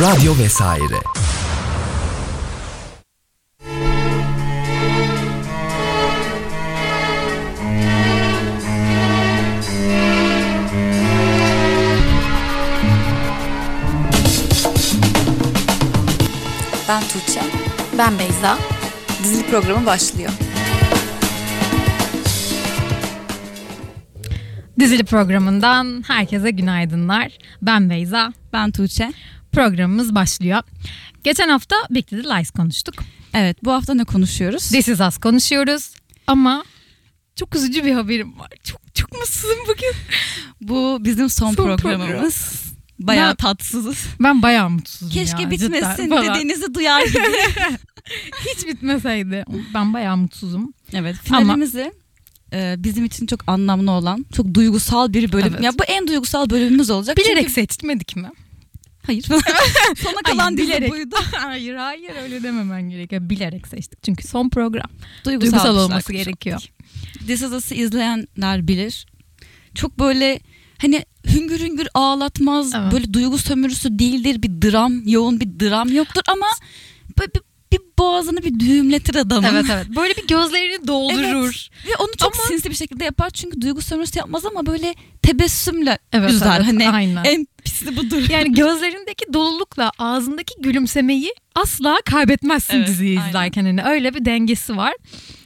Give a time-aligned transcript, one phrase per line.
[0.00, 1.00] Radyo vesaire.
[16.88, 17.40] Ben Tuğçe.
[17.98, 18.58] Ben Beyza.
[19.22, 20.30] Dizili programı başlıyor.
[24.78, 27.38] Dizili programından herkese günaydınlar.
[27.62, 28.32] Ben Beyza.
[28.52, 29.12] Ben Tuğçe.
[29.52, 30.62] Programımız başlıyor.
[31.24, 32.94] Geçen hafta Big Little Lies konuştuk.
[33.34, 34.68] Evet bu hafta ne konuşuyoruz?
[34.68, 35.94] This is Us konuşuyoruz.
[36.26, 36.64] Ama
[37.36, 38.48] çok üzücü bir haberim var.
[38.64, 39.92] Çok çok mutsuzum bugün.
[40.60, 42.62] Bu bizim son, Son programımız.
[42.98, 44.06] Bayağı Ben- tatsızız.
[44.20, 47.18] Ben bayağı mutsuzum Keşke ya, bitmesin cidden dediğinizi duyar gibi.
[48.56, 49.44] Hiç bitmeseydi.
[49.74, 50.72] Ben bayağı mutsuzum.
[50.92, 51.92] evet finalimizi
[52.52, 55.52] e, bizim için çok anlamlı olan, çok duygusal bir bölüm.
[55.54, 55.64] Evet.
[55.64, 57.16] Ya bu en duygusal bölümümüz olacak.
[57.16, 57.52] Bilerek Çünkü...
[57.52, 58.30] seçmedik mi?
[59.06, 59.22] Hayır.
[59.96, 60.90] Sona kalan Hayır, bilerek.
[60.90, 61.16] buydu.
[61.36, 63.30] hayır hayır öyle dememen gerekiyor.
[63.30, 64.02] Bilerek seçtik.
[64.02, 64.90] Çünkü son program.
[65.24, 66.60] Duygusal, Duygusal olması gerekiyor.
[67.26, 69.06] This Is Us'ı izleyenler bilir.
[69.74, 70.40] Çok böyle
[70.78, 72.74] hani hüngür hüngür ağlatmaz.
[72.74, 72.92] Evet.
[72.92, 74.42] Böyle duygu sömürüsü değildir.
[74.42, 76.46] Bir dram, yoğun bir dram yoktur ama
[77.18, 77.30] böyle
[78.02, 79.48] boğazını bir düğümletir adamın.
[79.48, 79.86] Evet evet.
[79.96, 81.68] Böyle bir gözlerini doldurur.
[81.86, 85.98] Ve onu çok Ama- sinsi bir şekilde yapar çünkü duygu sömürüsü yapmaz ama böyle tebessümle
[86.12, 86.56] Evet, üzer.
[86.56, 87.24] evet, hani aynen.
[87.24, 88.22] en pisi budur.
[88.30, 93.28] Yani gözlerindeki dolulukla ağzındaki gülümsemeyi asla kaybetmezsin Evet, diziyi aynen.
[93.28, 93.64] izlerken.
[93.64, 94.94] Hani öyle bir dengesi var.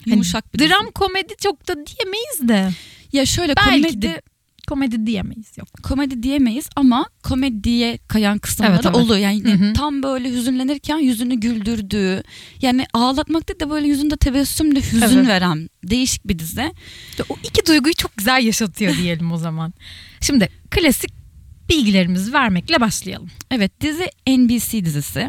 [0.04, 0.70] Hani Yumuşak bir dizi.
[0.70, 2.70] Dram komedi çok da diyemeyiz de.
[3.12, 4.22] Ya şöyle Belki komedi de
[4.66, 5.68] komedi diyemeyiz yok.
[5.82, 8.96] komedi diyemeyiz ama komediye kayan kısımları Evet, evet.
[8.96, 9.18] oluyor.
[9.18, 9.72] Yani Hı hı.
[9.72, 12.22] tam böyle hüzünlenirken yüzünü güldürdüğü
[12.62, 15.26] yani ağlatmak değil de böyle yüzünde tebessümle hüzün Evet.
[15.28, 16.72] veren değişik bir dizi.
[17.10, 19.74] İşte o iki duyguyu çok güzel yaşatıyor diyelim o zaman.
[20.20, 21.10] Şimdi klasik
[21.68, 23.28] bilgilerimizi vermekle başlayalım.
[23.50, 25.28] Evet dizi NBC dizisi.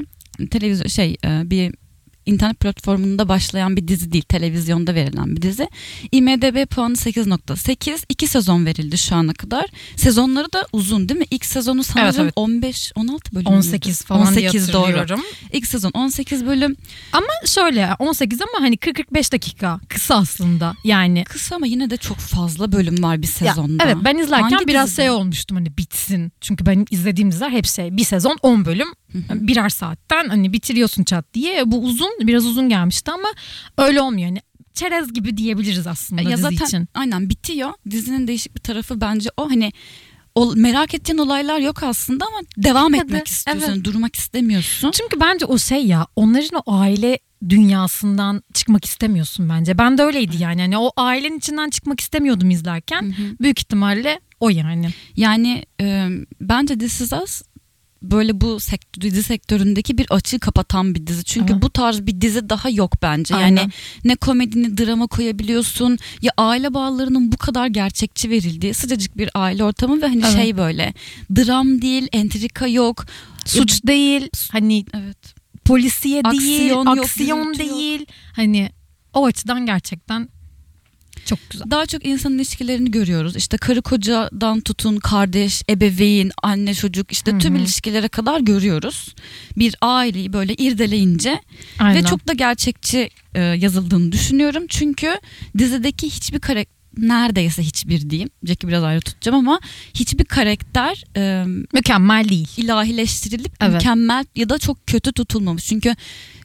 [0.51, 1.73] Televizyon şey e, bir
[2.27, 4.23] internet platformunda başlayan bir dizi değil.
[4.23, 5.69] Televizyonda verilen bir dizi.
[6.11, 8.05] IMDB puanı 8.8.
[8.09, 9.65] İki sezon verildi şu ana kadar.
[9.95, 11.25] Sezonları da uzun değil mi?
[11.31, 12.33] İlk sezonu sanırım Evet, evet.
[12.35, 13.45] 15 16 bölüm.
[13.47, 14.81] 18 falan 18 diye doğru.
[14.83, 15.21] hatırlıyorum.
[15.53, 16.75] İlk sezon 18 bölüm.
[17.13, 21.23] Ama şöyle 18 ama hani 40-45 dakika kısa aslında yani.
[21.23, 23.83] Kısa ama yine de çok fazla bölüm var bir Ya, sezonda.
[23.85, 25.01] evet ben izlerken Hangi biraz dizide?
[25.01, 26.31] şey olmuştum hani bitsin.
[26.41, 28.87] Çünkü ben izlediğim diziler hep şey bir sezon 10 bölüm
[29.29, 31.71] birer saatten hani bitiriyorsun çat diye.
[31.71, 33.27] Bu uzun biraz uzun gelmişti ama
[33.77, 34.27] öyle olmuyor.
[34.27, 34.41] Yani
[34.73, 36.87] çerez gibi diyebiliriz aslında ya dizi zaten için.
[36.93, 37.69] aynen bitiyor.
[37.89, 39.71] Dizinin değişik bir tarafı bence o hani
[40.35, 43.71] o merak edeceğin olaylar yok aslında ama devam Evet, etmek istiyorsun.
[43.73, 43.83] evet.
[43.85, 44.91] Durmak istemiyorsun.
[44.91, 47.19] Çünkü bence o şey ya onların o aile
[47.49, 49.77] dünyasından çıkmak istemiyorsun bence.
[49.77, 50.61] Ben de öyleydi yani.
[50.61, 53.15] Hani o ailenin içinden çıkmak istemiyordum izlerken.
[53.41, 54.89] Büyük ihtimalle o yani.
[55.15, 56.07] Yani e,
[56.41, 57.41] bence This Is Us
[58.01, 61.23] böyle bu sektör, dizi sektöründeki bir açığı kapatan bir dizi.
[61.23, 61.61] Çünkü Aha.
[61.61, 63.35] bu tarz bir dizi daha yok bence.
[63.35, 63.61] Aynen.
[63.61, 63.71] Yani
[64.03, 70.01] ne komedini drama koyabiliyorsun ya aile bağlarının bu kadar gerçekçi verildiği sıcacık bir aile ortamı
[70.01, 70.35] ve hani Evet.
[70.35, 70.93] şey böyle
[71.35, 73.05] dram değil, entrika yok.
[73.45, 74.29] Suç değil.
[74.51, 75.35] Hani Evet.
[75.65, 77.77] polisiye değil, Aksiyon yok, aksiyon gürültü yok.
[77.77, 78.05] değil.
[78.35, 78.69] Hani
[79.13, 80.29] o açıdan gerçekten
[81.27, 81.71] çok güzel.
[81.71, 83.35] Daha çok insan ilişkilerini görüyoruz.
[83.35, 87.61] İşte karı kocadan tutun kardeş, ebeveyn, anne çocuk işte tüm Hı hı.
[87.61, 89.15] ilişkilere kadar görüyoruz.
[89.57, 91.41] Bir aileyi böyle irdeleyince
[91.79, 92.03] Aynen.
[92.03, 94.63] ve çok da gerçekçi e, yazıldığını düşünüyorum.
[94.69, 95.19] Çünkü
[95.57, 98.29] dizideki hiçbir karakter neredeyse hiçbir diyeyim.
[98.43, 99.59] Jack'i biraz ayrı tutacağım ama
[99.93, 101.43] hiçbir karakter e,
[101.73, 102.49] mükemmel değil.
[102.57, 103.73] ilahileştirilip Evet.
[103.73, 105.65] mükemmel ya da çok kötü tutulmamış.
[105.65, 105.95] Çünkü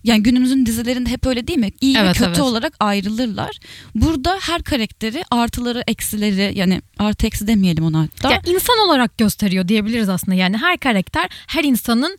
[0.04, 1.70] yani günümüzün dizilerinde hep öyle değil mi?
[1.80, 2.40] İyi Evet, ve kötü evet.
[2.40, 3.58] olarak ayrılırlar.
[3.94, 8.32] Burada her karakteri artıları, eksileri yani artı eksi demeyelim ona hatta.
[8.32, 10.34] Ya insan olarak gösteriyor diyebiliriz aslında.
[10.34, 12.16] Yani her karakter her insanın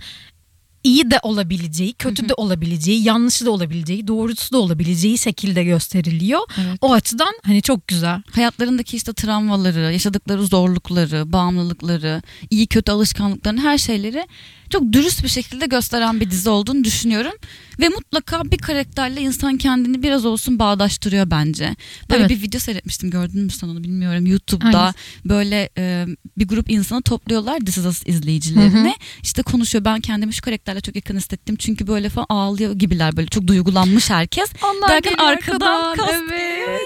[0.83, 6.41] iyi de olabileceği, kötü de olabileceği, yanlışı da olabileceği, doğrusu da olabileceği şekilde gösteriliyor.
[6.57, 6.77] Evet.
[6.81, 8.21] O açıdan hani çok güzel.
[8.31, 14.27] Hayatlarındaki işte travmaları, yaşadıkları zorlukları, bağımlılıkları, iyi kötü alışkanlıklarını her şeyleri
[14.69, 17.33] çok dürüst bir şekilde gösteren bir dizi olduğunu düşünüyorum.
[17.79, 21.75] Ve mutlaka bir karakterle insan kendini biraz olsun bağdaştırıyor bence.
[22.09, 22.29] Böyle Evet.
[22.29, 24.81] bir video seyretmiştim gördün mü sen onu bilmiyorum YouTube'da.
[24.83, 24.99] Hangisi?
[25.25, 26.05] Böyle e,
[26.37, 28.79] bir grup insanı topluyorlar This Is Us izleyicilerini.
[28.79, 28.93] Hı hı.
[29.23, 31.55] İşte konuşuyor ben kendimi şu karakterle çok yakın hissettim.
[31.55, 34.49] Çünkü böyle falan ağlıyor gibiler böyle çok duygulanmış herkes.
[34.63, 36.13] Onlar Derken geliyor arkadan kastı.
[36.33, 36.81] evet.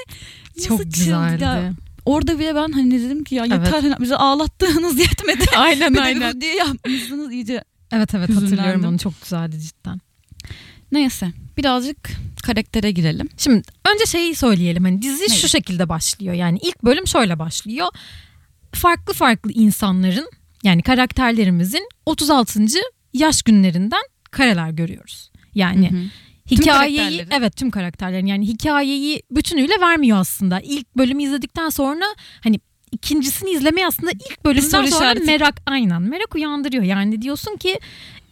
[0.58, 1.44] Nasıl Çok güzeldi.
[1.44, 1.74] ya.
[2.06, 3.74] Orada bile ben hani dedim ki ya yeter Evet.
[3.84, 5.46] hani bizi ağlattığınız yetmedi.
[5.58, 6.34] Aynen bir aynen.
[6.36, 7.64] de diye yapmışsınız iyice.
[7.92, 10.00] Evet evet hatırlıyorum onu çok güzeldi cidden.
[10.92, 11.98] Neyse birazcık
[12.44, 13.30] karaktere girelim.
[13.38, 13.62] Şimdi
[13.94, 15.40] önce şeyi söyleyelim hani dizi Neyi?
[15.40, 16.34] şu şekilde başlıyor.
[16.34, 17.88] Yani ilk bölüm şöyle başlıyor.
[18.74, 20.30] Farklı farklı insanların
[20.64, 22.60] yani karakterlerimizin 36.
[23.14, 25.32] yaş günlerinden kareler görüyoruz.
[25.56, 26.02] Yani Hı hı.
[26.52, 27.28] hikayeyi karakterleri.
[27.32, 30.60] evet tüm karakterlerin yani hikayeyi bütünüyle vermiyor aslında.
[30.60, 32.06] İlk bölümü izledikten sonra
[32.44, 32.60] hani
[32.92, 35.26] ikincisini izlemeye aslında ilk bölümden sonra işareti.
[35.26, 36.84] merak aynen merak uyandırıyor.
[36.84, 37.80] Yani diyorsun ki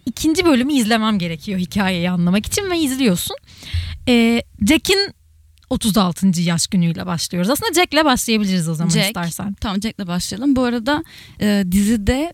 [0.05, 3.35] ikinci bölümü izlemem gerekiyor hikayeyi anlamak için ve izliyorsun.
[4.07, 5.13] Ee, Jack'in
[5.69, 6.41] 36.
[6.41, 7.49] yaş günüyle başlıyoruz.
[7.49, 9.05] Aslında Jack'le başlayabiliriz o zaman Jack.
[9.05, 9.53] istersen.
[9.61, 10.55] Tamam Jack'le başlayalım.
[10.55, 11.03] Bu arada
[11.41, 12.33] e, dizide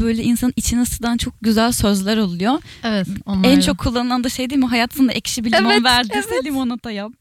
[0.00, 2.54] böyle insanın içine sıdan çok güzel sözler oluyor.
[2.84, 3.06] Evet.
[3.44, 4.66] En çok kullanılan da şey değil mi?
[4.66, 6.44] Hayatında ekşi bir limon Evet, verdiyse evet.
[6.44, 7.12] limonata yap.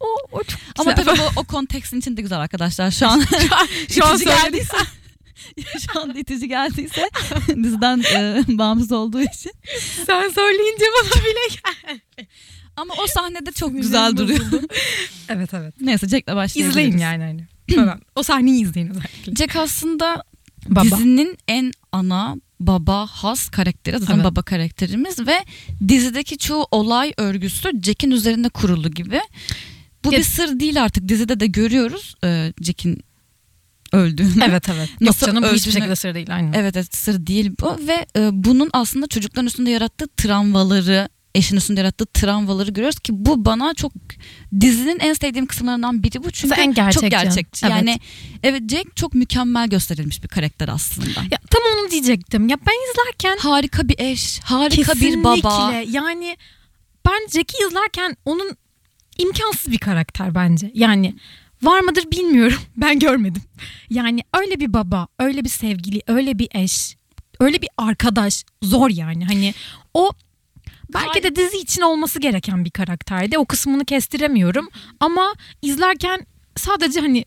[0.00, 1.04] o, o çok Ama güzel.
[1.16, 2.90] tabii bu o kontekstin için de güzel arkadaşlar.
[3.00, 4.76] Şu an şu an itici söylediyse geldiyse
[5.96, 7.10] an itici geldiyse
[7.62, 9.52] diziden e, bağımsız olduğu için.
[10.06, 11.56] sen söyleyince bana bile
[11.86, 12.00] gel.
[12.76, 14.40] Ama o sahnede çok güzel duruyor.
[15.28, 15.74] Evet evet.
[15.80, 16.70] Neyse Jack'le başlayabiliriz.
[16.70, 17.46] İzleyin yani hani.
[17.74, 18.00] Falan.
[18.16, 19.34] o sahneyi izleyin özellikle.
[19.34, 20.24] Jack aslında
[20.68, 20.84] Baba.
[20.84, 24.24] dizinin en ana baba has karakteri zaten Evet.
[24.24, 25.44] baba karakterimiz ve
[25.88, 29.20] dizideki çoğu olay örgüsü Jack'in üzerinde kurulu gibi.
[30.04, 33.02] Bu Ya- bir sır değil artık dizide de görüyoruz e, Jack'in
[33.92, 34.44] öldüğünü.
[34.44, 34.88] Evet evet.
[34.90, 36.34] Yok Nasıl canım bu hiçbir öldüğünü- şekilde sır değil.
[36.34, 36.52] Aynen.
[36.52, 41.80] Evet evet sır değil bu ve e, bunun aslında çocukların üstünde yarattığı travmaları eşin üstünde
[41.80, 43.92] yarattığı travmaları görüyoruz ki bu bana çok
[44.60, 47.00] dizinin en sevdiğim kısımlarından biri bu çünkü en gerçekçi.
[47.00, 47.66] çok gerçekçi.
[47.66, 47.74] Evet.
[47.76, 48.00] Yani
[48.42, 51.20] evet Jack çok mükemmel gösterilmiş bir karakter aslında.
[51.30, 52.48] Ya, tam onu diyecektim.
[52.48, 55.72] Ya ben izlerken Harika bir eş, harika kesinlikle bir baba.
[55.88, 56.36] yani
[57.06, 58.56] ben Jack'i izlerken onun
[59.18, 60.70] imkansız bir karakter bence.
[60.74, 61.14] Yani
[61.62, 62.58] var mıdır bilmiyorum.
[62.76, 63.42] Ben görmedim.
[63.90, 66.96] Yani öyle bir baba, öyle bir sevgili, öyle bir eş,
[67.40, 69.24] öyle bir arkadaş zor yani.
[69.24, 69.54] Hani
[69.94, 70.10] o
[70.94, 73.38] belki de dizi için olması gereken bir karakterdi.
[73.38, 74.68] O kısmını kestiremiyorum
[75.00, 76.26] ama izlerken
[76.56, 77.24] sadece hani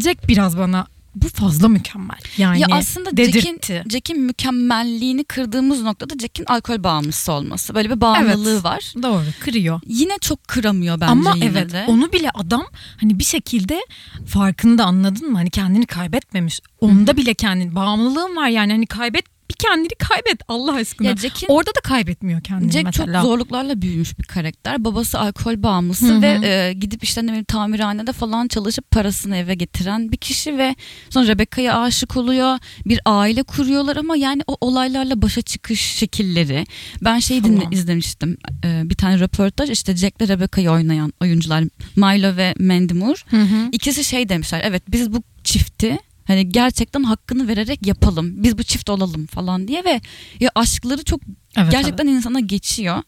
[0.00, 0.86] Jack biraz bana
[1.16, 2.18] bu fazla mükemmel.
[2.36, 3.10] Yani ya aslında.
[3.10, 3.60] Jack'in
[3.90, 7.74] Jack'in mükemmelliğini kırdığımız noktada Jack'in alkol bağımlısı olması.
[7.74, 8.64] Böyle bir bağımlılığı Evet.
[8.64, 8.92] var.
[9.02, 9.80] Doğru kırıyor.
[9.86, 11.84] Yine çok kıramıyor bence Ama yine evet de.
[11.88, 12.66] onu bile adam
[13.00, 13.80] hani bir şekilde
[14.26, 15.38] farkında anladın mı?
[15.38, 16.60] Hani kendini kaybetmemiş.
[16.80, 21.08] Onda bile kendini bağımlılığın var yani hani kaybet bir kendini kaybet Allah aşkına.
[21.08, 23.20] Ya Jack'in Orada da kaybetmiyor kendini Jack mesela.
[23.20, 24.84] çok zorluklarla büyümüş bir karakter.
[24.84, 26.22] Babası alkol bağımlısı Hı hı.
[26.22, 30.76] ve e, gidip işte ne bileyim tamirhanede falan çalışıp parasını eve getiren bir kişi ve
[31.10, 32.58] sonra Rebecca'ya aşık oluyor.
[32.86, 36.66] Bir aile kuruyorlar ama yani o olaylarla başa çıkış şekilleri.
[37.04, 37.72] Ben şey dinle, Falan.
[37.72, 38.36] izlemiştim.
[38.64, 41.64] E, bir tane röportaj işte Jack'le Rebecca'yı oynayan oyuncular
[41.96, 43.18] Milo ve Mandy Moore.
[43.30, 43.68] Hı hı.
[43.72, 44.62] İkisi şey demişler.
[44.64, 48.42] Evet biz bu çifti hani gerçekten hakkını vererek yapalım.
[48.42, 50.00] Biz bu çift olalım falan diye ve
[50.40, 51.20] ya aşkları çok
[51.58, 53.02] Evet, gerçekten insana geçiyor.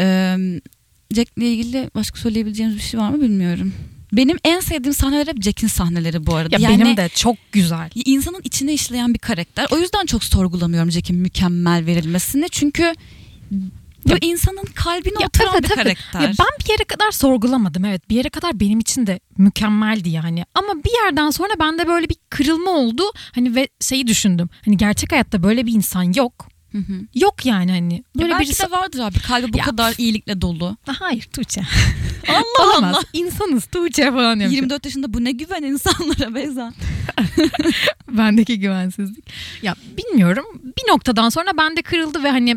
[0.00, 0.36] Ee,
[1.14, 3.72] Jack'le ilgili başka söyleyebileceğimiz bir şey var mı bilmiyorum.
[4.12, 6.56] Benim en sevdiğim sahneler hep Jack'in sahneleri bu arada.
[6.56, 6.62] evet.
[6.62, 7.90] Ya yani benim de çok güzel.
[8.04, 9.66] insanın içine işleyen bir karakter.
[9.70, 12.48] O yüzden çok sorgulamıyorum Jack'in mükemmel verilmesini.
[12.50, 12.94] Çünkü
[14.06, 15.74] bu Ya- insanın kalbine Ya oturan evet, bir evet.
[15.84, 16.20] karakter.
[16.20, 20.44] Ya ben bir yere kadar sorgulamadım evet bir yere kadar benim için de mükemmeldi yani
[20.54, 23.02] ama bir yerden sonra bende böyle bir kırılma oldu
[23.34, 26.92] hani ve şeyi düşündüm hani gerçek hayatta böyle bir insan yok Hı hı.
[27.14, 29.18] yok yani hani Ya böyle belki birisi de vardır abi.
[29.20, 30.76] Kalbi bu Ya- kadar iyilikle dolu.
[30.86, 31.60] hayır Tuğçe
[32.28, 33.02] Allah olamaz Allah.
[33.12, 34.52] insanız Tuğçe falan yapacağım.
[34.52, 36.72] 24 yaşında bu ne güven insanlara Beyza.
[38.10, 39.24] Bendeki güvensizlik.
[39.62, 40.44] Ya bilmiyorum.
[40.64, 42.56] Bir noktadan sonra bende kırıldı ve hani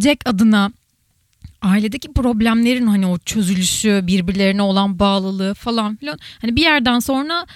[0.00, 0.72] Jack adına
[1.62, 6.18] ailedeki problemlerin hani o çözülüşü, birbirlerine olan bağlılığı falan filan.
[6.40, 7.46] Hani bir yerden sonra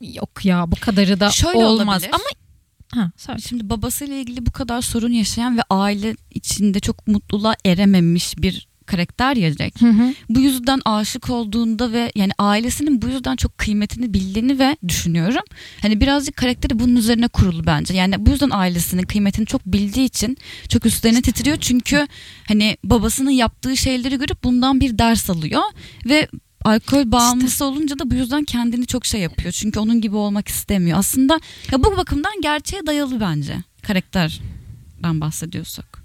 [0.00, 2.02] yok ya bu kadarı da Şöyle olmaz.
[2.02, 2.10] olabilir.
[2.12, 3.40] Ama ha, söyle.
[3.40, 9.36] Şimdi babasıyla ilgili bu kadar sorun yaşayan ve aile içinde çok mutluluğa erememiş bir karakter
[9.36, 9.80] ya Jack.
[9.80, 10.14] Hı hı.
[10.28, 15.42] Bu yüzden aşık olduğunda ve yani ailesinin bu yüzden çok kıymetini bildiğini ve düşünüyorum.
[15.82, 17.94] Hani birazcık karakteri bunun üzerine kurulu bence.
[17.94, 20.36] Yani bu yüzden ailesinin kıymetini çok bildiği için
[20.68, 21.56] çok üstlerine titriyor.
[21.56, 22.06] Çünkü
[22.48, 25.62] hani babasının yaptığı şeyleri görüp bundan bir ders alıyor
[26.06, 26.28] ve
[26.64, 29.52] alkol bağımlısı olunca da bu yüzden kendini çok şey yapıyor.
[29.52, 30.98] Çünkü onun gibi olmak istemiyor.
[30.98, 31.40] Aslında
[31.72, 36.02] ya bu bakımdan gerçeğe dayalı bence karakterden bahsediyorsak.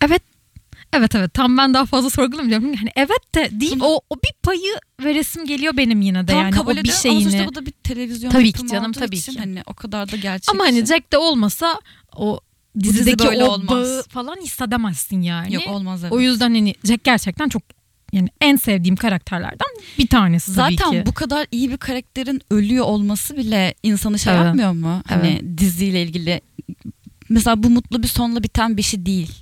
[0.00, 0.35] Evet.
[0.92, 2.74] Evet evet tam ben daha fazla sorgulamayacağım.
[2.74, 4.74] Hani evet de deyip o, o bir payı
[5.04, 7.18] veresim geliyor benim yine de Tamam yani kabul o bir ediyorum şeyini.
[7.22, 9.38] ama sonuçta bu da bir televizyon Tabii ki canım, tabii için ki.
[9.38, 10.50] Hani o kadar da gerçekçi.
[10.50, 11.80] Ama hani Jack de olmasa
[12.16, 12.40] o
[12.80, 13.68] dizi dizideki böyle o olmaz.
[13.70, 15.54] bağı falan hissedemezsin yani.
[15.54, 16.12] Yok olmaz evet.
[16.12, 17.62] O yüzden hani Jack gerçekten çok
[18.12, 21.02] yani en sevdiğim karakterlerden bir tanesi tabii Zaten ki.
[21.06, 24.44] bu kadar iyi bir karakterin ölüyor olması bile insanı şey Evet.
[24.44, 25.02] yapmıyor mu?
[25.08, 26.40] Hani diziyle ilgili.
[27.28, 29.32] Mesela bu mutlu bir sonla biten bir şey değil.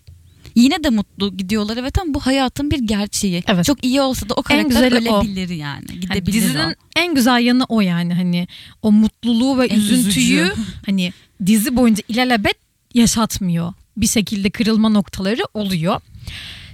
[0.54, 3.42] Yine de mutlu gidiyorlar evet ama bu hayatın bir gerçeği.
[3.46, 3.64] Evet.
[3.64, 5.20] Çok iyi olsa da o karakter güzeli o.
[5.20, 5.84] ölebilir yani.
[5.88, 6.72] Hani Gidebilir dizinin o.
[6.96, 8.48] en güzel yanı o yani hani
[8.82, 10.52] o mutluluğu ve En üzüntüyü üzücü.
[10.86, 11.12] hani
[11.46, 12.56] dizi boyunca ilelebet
[12.94, 13.72] yaşatmıyor.
[13.96, 16.00] bir şekilde kırılma noktaları oluyor.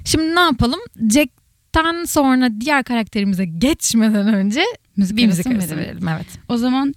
[0.04, 0.80] Şimdi ne yapalım?
[1.10, 4.62] Jack'ten sonra diğer karakterimize geçmeden önce
[4.96, 6.08] Müzik bir müzik arası verelim.
[6.08, 6.26] Evet.
[6.48, 6.94] O zaman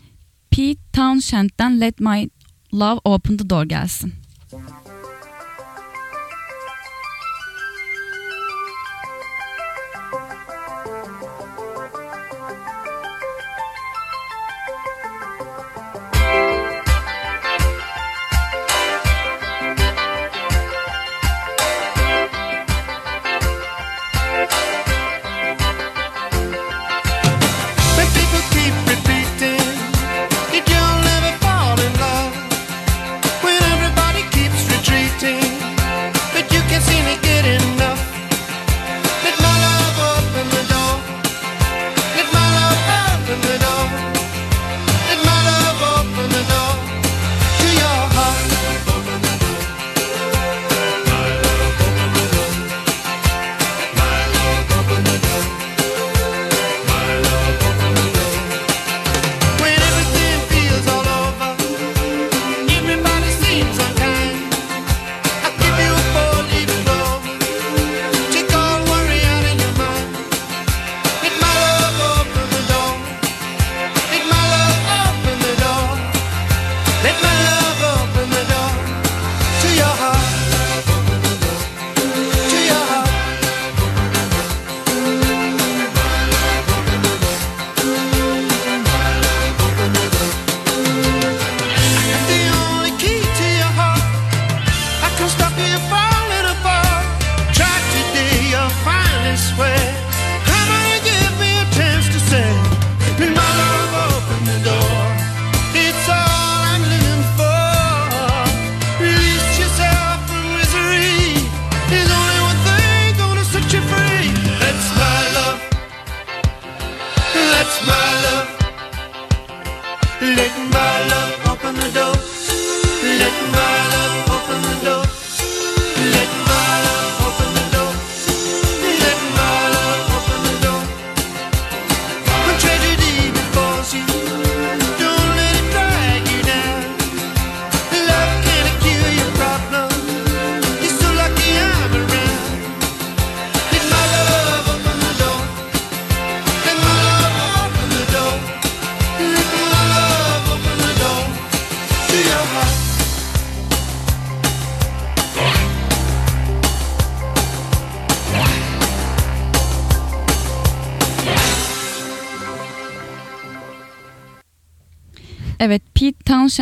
[0.50, 2.30] Pete Townshend'den Let My
[2.74, 4.14] Love Open the Door gelsin.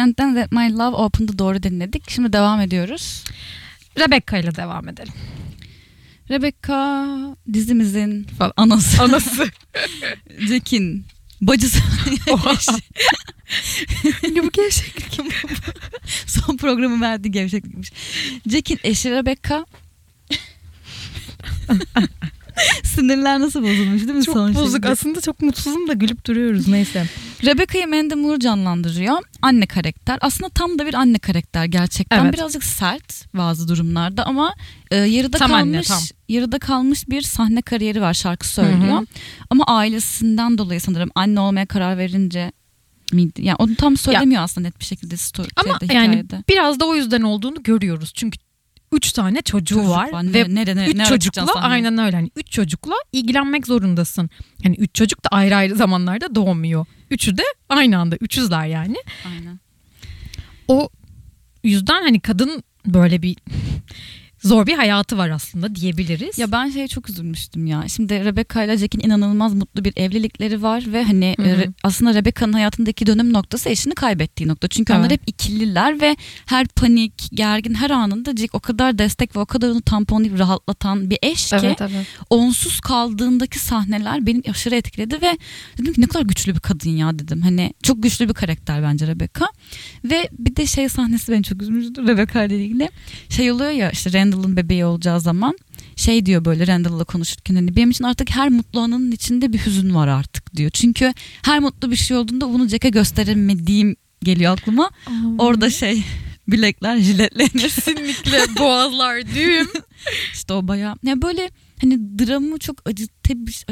[0.02, 2.10] Townshend'den Let My Love Open the Door'u dinledik.
[2.10, 3.24] Şimdi devam ediyoruz.
[4.00, 5.14] Rebecca ile devam edelim.
[6.30, 9.04] Rebecca dizimizin falan anası.
[9.04, 9.50] Anası.
[10.40, 11.06] Jack'in
[11.42, 11.80] bacısı.
[14.24, 15.20] ne bu gevşeklik?
[16.28, 17.92] Son programı verdi gevşeklikmiş.
[18.50, 19.66] Jack'in eşi Rebecca.
[22.84, 24.72] Sinirler nasıl bozulmuş değil mi Çok son bozuk.
[24.72, 24.90] şeyde?
[24.90, 26.68] Aslında çok mutsuzum da gülüp duruyoruz.
[26.68, 27.08] Neyse.
[27.46, 29.18] Rebecca'yı Mandy Moore canlandırıyor.
[29.42, 30.18] Anne karakter.
[30.22, 32.24] Aslında tam da bir anne karakter gerçekten.
[32.24, 32.34] Evet.
[32.34, 34.54] Birazcık sert bazı durumlarda ama
[34.92, 36.00] e, yarıda Tam anne, kalmış tam.
[36.30, 38.14] yarıda kalmış bir sahne kariyeri var.
[38.14, 38.98] Şarkı söylüyor.
[38.98, 39.06] Hı hı.
[39.50, 42.52] Ama ailesinden dolayı sanırım anne olmaya karar verince
[43.14, 43.42] miydi?
[43.46, 46.44] Yani onu tam söylemiyor aslında net bir şekilde sto- Ama şeyde, yani hikayede.
[46.50, 48.12] biraz da o yüzden olduğunu görüyoruz.
[48.16, 48.40] Çünkü
[48.92, 50.34] üç tane çocuğu Çocuk var, var.
[50.34, 52.16] Ve ne- ne- üç ne çocukla aynen öyle.
[52.16, 54.30] Yani üç çocukla ilgilenmek zorundasın.
[54.64, 56.86] Yani üç çocuk da ayrı ayrı zamanlarda doğmuyor.
[57.10, 58.98] Üçü de aynı anda üçüzler yani.
[59.28, 59.60] Aynen.
[60.68, 60.90] O
[61.64, 63.38] yüzden hani kadın böyle bir
[64.44, 66.38] zor bir hayatı var aslında diyebiliriz.
[66.38, 67.84] Ya ben şeye çok üzülmüştüm ya.
[67.88, 71.48] Şimdi Rebecca ile Jack'in inanılmaz mutlu bir evlilikleri var ve hani Hı hı.
[71.48, 74.68] e, Re- aslında Rebecca'nın hayatındaki dönüm noktası eşini kaybettiği nokta.
[74.68, 75.12] Çünkü onlar Evet.
[75.12, 79.70] hep ikililer ve her panik, gergin her anında Jack o kadar destek ve o kadar
[79.70, 82.08] onu tamponlayıp rahatlatan bir eş ki evet evet.
[82.30, 85.38] onsuz kaldığındaki sahneler beni aşırı etkiledi ve
[85.78, 87.42] dedim ki ne kadar güçlü bir kadın ya dedim.
[87.42, 89.48] Hani çok güçlü bir karakter bence Rebecca.
[90.06, 92.90] Ve bir de şey sahnesi beni çok üzmüştü Rebecca ile ilgili.
[93.30, 95.58] Şey oluyor ya işte Randall'ın bebeği olacağı zaman
[95.96, 99.96] şey diyor böyle Randall'la konuşurken hani benim için artık her mutlu anının içinde bir hüzün
[99.96, 100.70] var artık diyor.
[100.74, 104.90] Çünkü her mutlu bir şey olduğunda bunu Jack'e gösteremediğim geliyor aklıma.
[105.38, 106.04] Orada şey
[106.48, 107.50] bilekler jiletlenir.
[107.50, 109.68] kesinlikle boğazlar düğüm.
[110.34, 110.96] İşte o baya.
[111.04, 111.50] Ya böyle
[111.82, 113.66] hani dramı çok acıtabilmiş,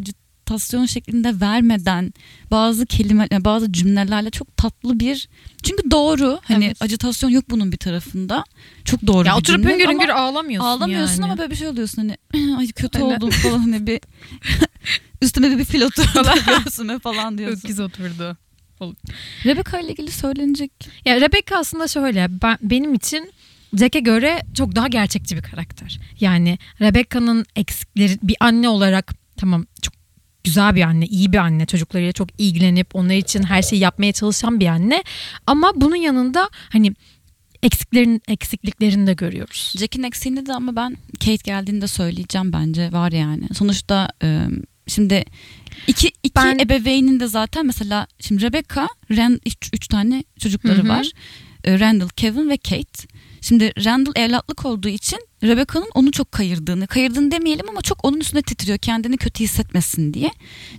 [0.50, 2.13] ajitasyon şeklinde vermeden
[2.51, 5.29] bazı kelime bazı cümlelerle çok tatlı bir
[5.63, 6.82] çünkü doğru hani Evet.
[6.82, 8.44] ajitasyon yok bunun bir tarafında.
[8.86, 11.25] Çok doğru Ya bir oturup hüngür hüngür ağlamıyorsun ağlamıyorsun yani.
[11.25, 12.18] ama böyle bir şey oluyorsun hani
[12.58, 13.15] ay kötü Aynen.
[13.15, 14.00] oldum falan hani bir
[15.22, 16.24] üstüme bir fil oturdu
[17.03, 17.62] falan diyorsun.
[17.68, 18.38] Öküz oturdu.
[19.46, 20.72] Rebecca ile ilgili söylenecek
[21.06, 23.32] Ya Rebecca aslında şöyle ben, benim için
[23.77, 26.00] Jack'e göre çok daha gerçekçi bir karakter.
[26.20, 29.94] Yani Rebecca'nın eksikleri bir anne olarak tamam çok
[30.50, 34.60] güzel bir anne, iyi bir anne, çocuklarıyla çok ilgilenip onlar için her şeyi yapmaya çalışan
[34.60, 35.03] bir anne.
[35.48, 36.94] Ama bunun yanında hani
[37.63, 39.74] eksiklerin eksikliklerini de görüyoruz.
[39.77, 43.48] Jack'in eksiğini de ama ben Kate geldiğinde söyleyeceğim bence var yani.
[43.53, 44.48] Sonuçta e,
[44.88, 45.25] şimdi
[45.88, 50.84] iki, iki Ben- ebeveynin de zaten mesela şimdi Rebecca, Rand, üç, üç tane çocukları Hı
[50.84, 50.89] hı.
[50.89, 51.12] var.
[51.63, 53.08] E, Randall, Kevin ve Kate.
[53.41, 58.41] Şimdi Randall evlatlık olduğu için Rebecca'nın onu çok kayırdığını, kayırdığını demeyelim ama çok onun üstüne
[58.41, 60.31] titriyor kendini kötü hissetmesin diye.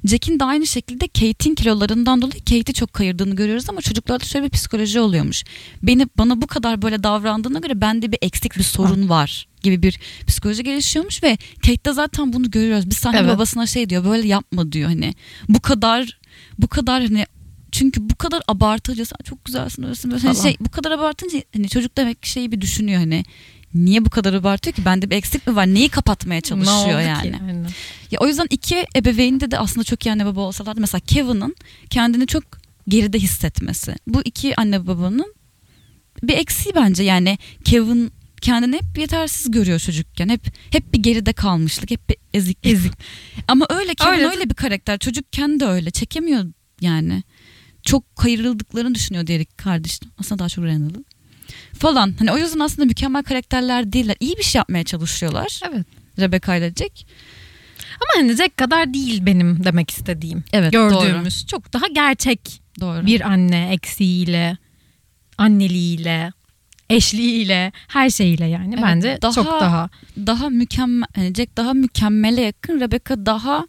[0.05, 4.51] Jack'in de aynı şekilde Kate'in kilolarından dolayı Kate'i çok kayırdığını görüyoruz ama çocuklarda şöyle bir
[4.51, 5.45] psikoloji oluyormuş.
[5.83, 10.01] Beni bana bu kadar böyle davrandığına göre bende bir eksik bir sorun var gibi bir
[10.27, 12.91] psikoloji gelişiyormuş ve Kate'de zaten bunu görüyoruz.
[12.91, 13.31] Bir sahne Evet.
[13.35, 15.15] babasına şey diyor böyle yapma diyor hani
[15.49, 16.19] bu kadar
[16.59, 17.27] bu kadar hani
[17.73, 20.43] çünkü bu kadar abartınca sen çok güzelsin öylesin böyle hani Falan.
[20.49, 23.25] şey bu kadar abartınca hani çocuk demek ki şeyi bir düşünüyor hani
[23.75, 27.07] niye bu kadar abartıyor ki bende bir eksik mi var neyi kapatmaya Ne çalışıyor ki?
[27.07, 27.39] yani.
[27.47, 27.67] Aynen.
[28.11, 31.57] Ya o yüzden iki ebeveynde de aslında çok iyi anne baba olsalardı mesela Kevin'ın
[31.91, 32.45] kendini çok
[32.89, 33.95] geride hissetmesi.
[34.07, 35.35] Bu iki anne babanın
[36.23, 40.29] bir eksiği bence yani Kevin kendini hep yetersiz görüyor çocukken.
[40.29, 42.59] Hep hep bir geride kalmışlık, hep bir ezik.
[42.67, 42.93] Ezik.
[43.49, 44.27] Ama öyle Kevin Öyle.
[44.29, 44.99] öyle, bir karakter.
[44.99, 45.91] Çocukken de öyle.
[45.91, 46.45] Çekemiyor
[46.81, 47.23] yani.
[47.83, 50.01] Çok kayırıldıklarını düşünüyor diğer iki kardeş.
[50.19, 51.05] Aslında daha çok Randall'ın.
[51.79, 52.15] Falan.
[52.19, 54.17] Hani o yüzden aslında mükemmel karakterler değiller.
[54.21, 55.61] İyi bir şey yapmaya çalışıyorlar.
[55.71, 55.87] Evet.
[56.19, 56.93] Rebecca ile Jack.
[58.01, 60.45] Ama hani Jack kadar değil benim demek istediğim.
[60.53, 63.07] Evet Gördüğümüz çok daha gerçek Doğru.
[63.07, 64.57] bir anne eksiğiyle,
[65.39, 66.33] anneliğiyle,
[66.91, 69.89] eşliğiyle, her şeyiyle yani Evet, bence daha- çok daha
[70.27, 73.67] daha mükemmel yani Jack daha mükemmele yakın Rebecca daha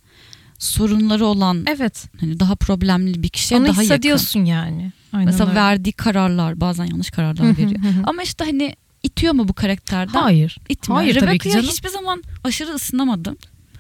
[0.60, 2.08] sorunları olan evet.
[2.20, 3.84] hani daha problemli bir kişiye Onu daha yakın.
[3.84, 4.92] hissediyorsun yani.
[5.14, 5.60] Aynen Mesela öyle.
[5.60, 7.80] verdiği kararlar bazen yanlış kararlar veriyor.
[8.04, 10.20] Ama işte hani itiyor mu bu karakterden?
[10.22, 10.58] Hayır.
[10.70, 11.02] İtmiyor.
[11.02, 11.70] Hayır tabii ki Rebecca'ya canım.
[11.72, 13.38] hiçbir zaman aşırı ısınamadım.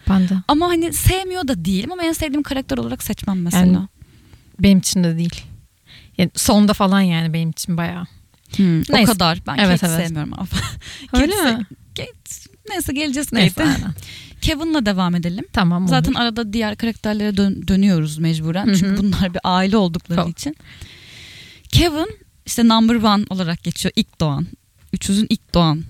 [0.09, 0.33] Ben de.
[0.47, 3.65] Ama hani sevmiyor da değilim ama en sevdiğim karakter olarak seçmem mesela.
[3.65, 3.87] Yani
[4.59, 5.41] Benim için de değil.
[6.17, 8.05] Yani sonda falan yani benim için bayağı.
[8.55, 9.11] Hmm, o Neyse.
[9.11, 9.39] kadar.
[9.47, 10.05] Ben Evet, Kate evet.
[10.07, 10.47] sevmiyorum abi.
[11.13, 11.65] Öyle Kate- mi?
[11.97, 12.11] Kate,
[12.69, 13.55] neyse geleceğiz Neyse.
[13.55, 13.73] Kate'e.
[13.75, 13.93] aynen.
[14.41, 15.45] Kevin'la devam edelim.
[15.53, 15.89] Tamam olur.
[15.89, 18.65] Zaten arada diğer karakterlere dön- dönüyoruz mecburen.
[18.67, 18.75] Hı hı.
[18.75, 20.31] Çünkü bunlar bir aile oldukları Tamam.
[20.31, 20.55] için.
[21.71, 23.93] Kevin işte number one olarak geçiyor.
[23.95, 24.47] ilk doğan.
[24.93, 25.83] 300'ün ilk doğan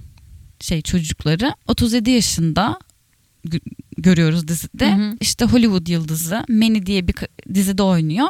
[0.60, 1.54] şey çocukları.
[1.67, 2.80] 37 yaşında
[3.46, 3.62] gö-
[3.98, 4.91] görüyoruz dizide.
[4.96, 5.17] Hı hı.
[5.22, 7.15] İşte Hollywood yıldızı Manny diye bir
[7.54, 8.28] dizide oynuyor.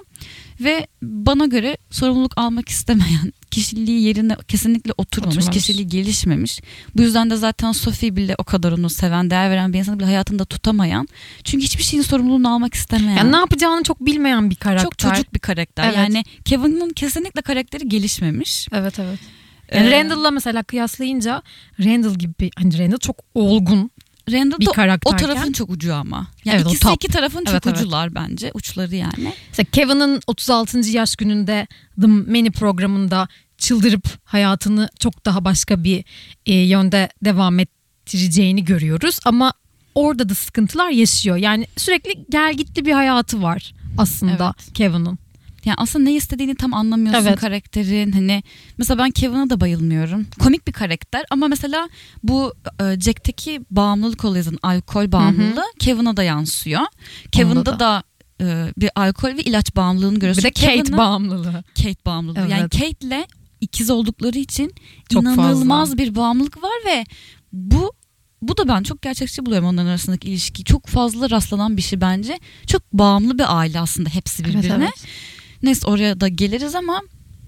[0.59, 5.57] Ve bana göre sorumluluk almak istemeyen, kişiliği yerine kesinlikle oturmamış, Oturmamış.
[5.57, 6.59] kişiliği gelişmemiş.
[6.95, 10.05] Bu yüzden de zaten Sophie bile o kadar onu seven, değer veren bir insanı bile
[10.05, 11.07] hayatında tutamayan.
[11.43, 13.17] Çünkü hiçbir şeyin sorumluluğunu almak istemeyen.
[13.17, 14.83] Yani ne yapacağını çok bilmeyen bir karakter.
[14.83, 15.83] çok çocuk bir karakter.
[15.85, 15.97] Evet.
[15.97, 18.67] Yani Kevin'in kesinlikle karakteri gelişmemiş.
[18.73, 19.19] Evet evet.
[19.73, 21.41] Yani Ee, Randall'la mesela kıyaslayınca
[21.79, 23.91] Randall gibi hani Randall çok olgun
[24.31, 25.27] Randall bir da o karakterken.
[25.27, 26.27] tarafın çok ucu ama.
[26.45, 27.77] Yani Evet, ikisi iki tarafın çok Evet, evet.
[27.77, 28.51] ucular bence.
[28.53, 29.33] Uçları yani.
[29.49, 30.79] Mesela Kevin'ın 36.
[30.79, 31.67] yaş gününde
[32.01, 36.05] The Many programında çıldırıp hayatını çok daha başka bir
[36.45, 39.19] e, yönde devam ettireceğini görüyoruz.
[39.25, 39.53] Ama
[39.95, 41.37] orada da sıkıntılar yaşıyor.
[41.37, 45.19] Yani sürekli gel gitli bir hayatı var aslında Kevin'ın.
[45.65, 47.39] Yani aslında ne istediğini tam anlamıyorsun Evet.
[47.39, 48.11] karakterin.
[48.11, 48.43] Hani
[48.77, 50.27] mesela ben Kevin'a da bayılmıyorum.
[50.39, 51.89] Komik bir karakter ama mesela
[52.23, 56.81] bu e, Jack'teki bağımlılık olayı zaten alkol bağımlılığı Kevin'a da yansıyor.
[57.31, 57.79] Kevin'da da.
[57.79, 58.03] da,
[58.41, 60.43] e, bir alkol ve ilaç bağımlılığını görüyorsun.
[60.43, 61.63] Bir de Kate Kevin'ın- bağımlılığı.
[61.77, 62.39] Kate bağımlılığı.
[62.39, 62.51] Evet.
[62.51, 63.27] Yani Kate'le
[63.61, 64.73] ikiz oldukları için
[65.09, 65.97] Çok inanılmaz fazla.
[65.97, 67.05] bir bağımlılık var ve
[67.53, 67.93] bu
[68.41, 70.63] bu da ben çok gerçekçi buluyorum onların arasındaki ilişki.
[70.63, 72.39] Çok fazla rastlanan bir şey bence.
[72.67, 74.65] Çok bağımlı bir aile aslında hepsi birbirine.
[74.75, 75.07] Evet, evet.
[75.63, 77.01] Neyse oraya da geliriz ama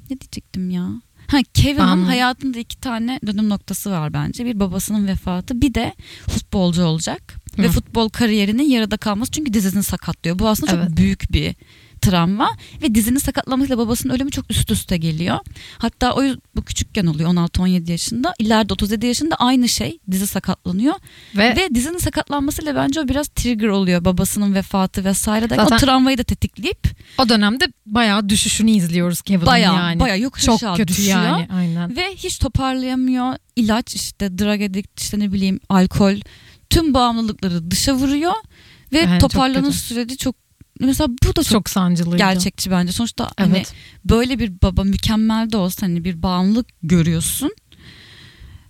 [0.09, 0.89] ne diyecektim ya?
[1.27, 4.45] Ha Kevin'in hayatında iki tane dönüm noktası var bence.
[4.45, 5.93] Bir babasının vefatı bir de
[6.29, 7.35] futbolcu olacak.
[7.57, 7.71] Ve Hı.
[7.71, 10.39] futbol kariyerinin yarıda kalması çünkü dizisini sakatlıyor.
[10.39, 10.87] Bu aslında Evet.
[10.87, 11.55] çok büyük bir
[12.05, 12.49] travma
[12.81, 15.39] ve dizinin sakatlamasıyla babasının ölümü çok üst üste geliyor.
[15.77, 16.23] Hatta o
[16.55, 18.33] bu küçükken oluyor 16-17 yaşında.
[18.39, 20.93] İleride 37 yaşında aynı şey dizi sakatlanıyor.
[21.35, 25.79] Ve, Ve dizinin sakatlanmasıyla bence o biraz trigger oluyor babasının vefatı vesaire de Zaten- o
[25.79, 26.87] travmayı da tetikleyip
[27.17, 29.99] o dönemde bayağı düşüşünü izliyoruz Kevin'ın bayağı yani.
[29.99, 31.17] bayağı yokuş Çok aşağı kötü düşüyor.
[31.23, 31.97] yani aynen.
[31.97, 33.35] Ve hiç toparlayamıyor.
[33.55, 36.15] İlaç işte drug addict işte ne bileyim alkol
[36.69, 38.33] tüm bağımlılıkları dışa vuruyor
[38.93, 40.35] ve Yani toparlanış süreci çok
[40.79, 42.17] mesela bu da çok, Çok sancılıydı.
[42.17, 42.91] gerçekçi bence.
[42.91, 43.73] Sonuçta hani Evet.
[44.05, 47.51] böyle bir baba mükemmel de olsa hani bir bağımlılık görüyorsun.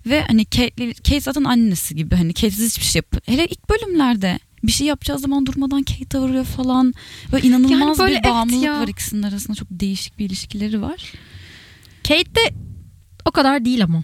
[0.05, 3.21] Ve hani Kate, Kate zaten annesi gibi hani Kate'siz hiçbir şey yap.
[3.27, 6.93] Hele ilk bölümlerde bir şey yapacağı zaman durmadan Kate arıyor falan.
[7.31, 8.79] Böyle inanılmaz Yani böyle bir evet bağımlılık ya.
[8.79, 9.55] var ikisinin arasında.
[9.55, 11.11] Çok değişik bir ilişkileri var.
[12.07, 12.53] Kate de
[13.25, 14.03] o kadar değil ama.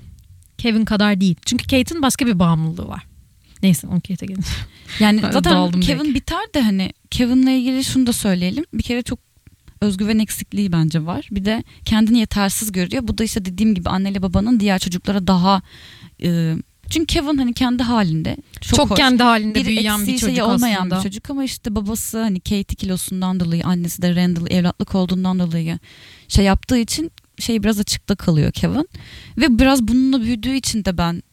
[0.57, 1.35] Kevin kadar değil.
[1.45, 3.03] Çünkü Kate'in başka bir bağımlılığı var.
[3.63, 4.43] Neyse onu Kate'e gelin.
[4.99, 6.15] Yani zaten Kevin direkt.
[6.15, 8.65] biter de hani Kevin'le ilgili şunu da söyleyelim.
[8.74, 9.19] Bir kere çok
[9.82, 11.28] özgüven eksikliği bence var.
[11.32, 13.08] Bir de kendini yetersiz görüyor.
[13.08, 15.62] Bu da işte dediğim gibi anneyle babanın diğer çocuklara daha
[16.24, 16.56] e,
[16.89, 18.98] çünkü Kevin hani kendi halinde çok, Çok, hoş.
[18.98, 20.98] kendi halinde bir büyüyen bir çocuk şeyi olmayan aslında.
[20.98, 25.80] bir çocuk ama işte babası hani Katie kilosundan dolayı annesi de Randall evlatlık olduğundan dolayı
[26.28, 28.89] şey yaptığı için şey biraz açıkta kalıyor Kevin
[29.38, 31.24] ve biraz bununla büyüdüğü için de ben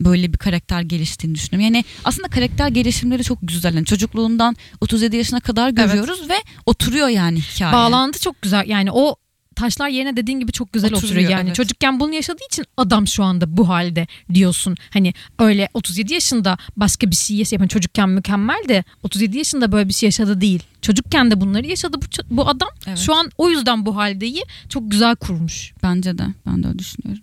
[0.00, 1.74] böyle bir karakter geliştiğini düşünüyorum.
[1.74, 3.74] Yani aslında karakter gelişimleri çok güzel.
[3.74, 7.72] Yani çocukluğundan 37 yaşına kadar görüyoruz ve oturuyor yani hikaye.
[7.72, 8.68] Bağlantı çok güzel.
[8.68, 9.16] Yani o
[9.56, 11.30] taşlar yerine dediğin gibi çok güzel Oturuyor, oturuyor.
[11.30, 11.56] Yani evet.
[11.56, 14.76] çocukken bunu yaşadığı için adam şu anda bu halde diyorsun.
[14.90, 19.94] Hani öyle 37 yaşında başka bir şey hani çocukken mükemmel de 37 yaşında böyle bir
[19.94, 20.62] şey yaşadı değil.
[20.82, 22.68] Çocukken de bunları yaşadı bu, bu adam.
[22.86, 22.98] Evet.
[22.98, 25.72] Şu an o yüzden bu haldeyi çok güzel kurmuş.
[25.82, 26.26] Bence de.
[26.46, 27.22] Ben de öyle düşünüyorum.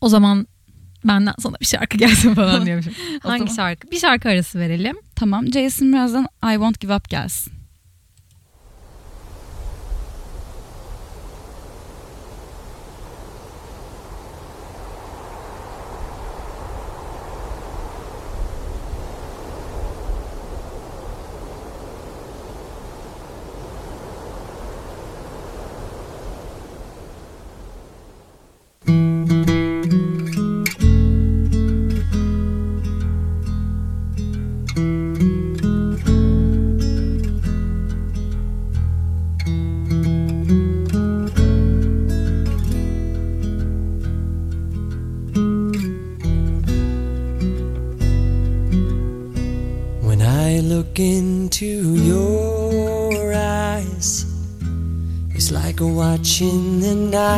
[0.00, 0.46] O zaman
[1.04, 2.92] benden sana bir şarkı gelsin falan diyormuşum.
[3.22, 3.90] Hangi zaman- şarkı?
[3.90, 4.96] Bir şarkı arası verelim.
[5.16, 5.46] Tamam.
[5.52, 7.52] Jason birazdan I Won't Give Up gelsin.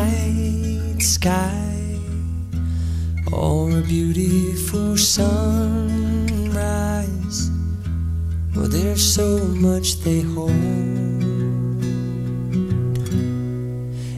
[0.00, 1.98] Night sky
[3.32, 6.30] or a beautiful sunrise.
[8.56, 10.50] Oh, there's so much they hold.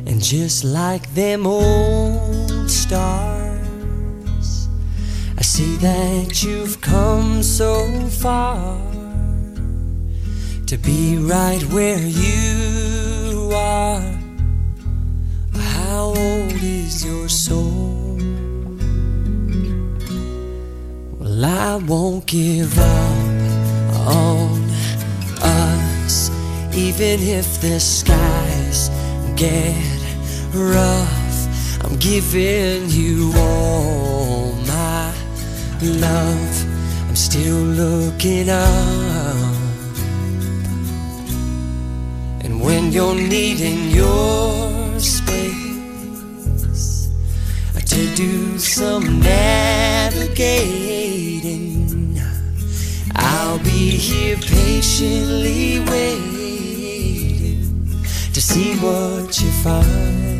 [0.08, 4.68] And just like them old stars,
[5.38, 8.80] I see that you've come so far
[10.66, 14.11] to be right where you are.
[16.14, 18.18] Old is your soul?
[21.18, 24.60] Well, I won't give up on
[25.40, 26.30] us,
[26.74, 28.90] even if the skies
[29.36, 29.74] get
[30.52, 31.82] rough.
[31.82, 35.14] I'm giving you all my
[35.80, 36.54] love.
[37.08, 39.54] I'm still looking up.
[42.44, 45.51] And when you're needing your space
[47.92, 50.48] to do some navigating,
[53.14, 57.68] I'll be here patiently waiting
[58.32, 60.32] to see what you find.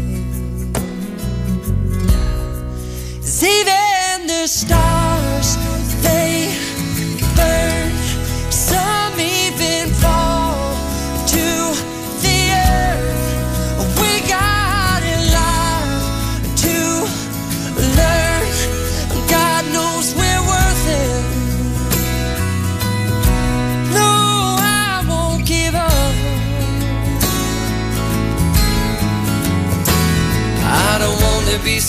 [3.43, 5.57] even the stars,
[6.03, 6.32] they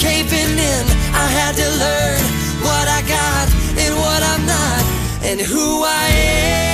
[0.00, 0.84] caving in.
[1.12, 2.22] I had to learn
[2.64, 4.82] what I got and what I'm not,
[5.22, 6.69] and who I am.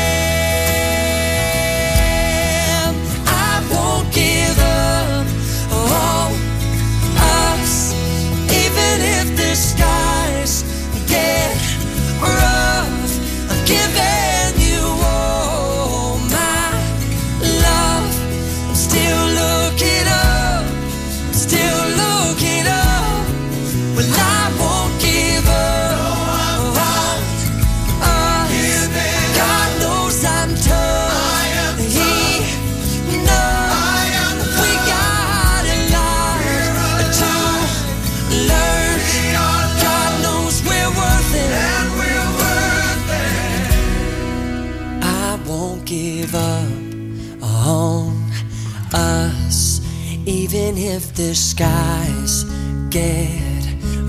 [50.96, 52.46] İf the skies
[52.90, 53.28] get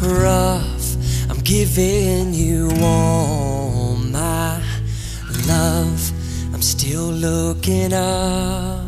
[0.02, 0.96] rough,
[1.30, 4.62] I'm giving you all my
[5.48, 6.12] love.
[6.54, 8.88] I'm still looking up.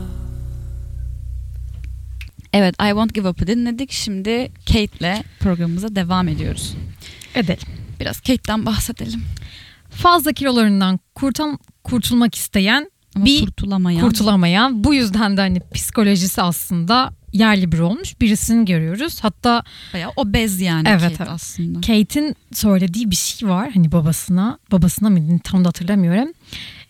[2.53, 3.91] Evet I Won't Give Up'ı dinledik.
[3.91, 6.75] Şimdi Kate'le programımıza devam ediyoruz.
[7.35, 7.67] Edelim.
[7.99, 9.23] Biraz Kate'den bahsedelim.
[9.89, 14.01] Fazla kilolarından kurtan, kurtulmak isteyen Ama bir kurtulamayan.
[14.01, 19.19] kurtulamayan bu yüzden de hani psikolojisi aslında yerli bir olmuş birisini görüyoruz.
[19.21, 19.63] Hatta
[19.93, 21.81] Bayağı obez yani Evet, Kate aslında.
[21.81, 26.33] Kate'in söylediği bir şey var hani babasına babasına mıydı tam da hatırlamıyorum.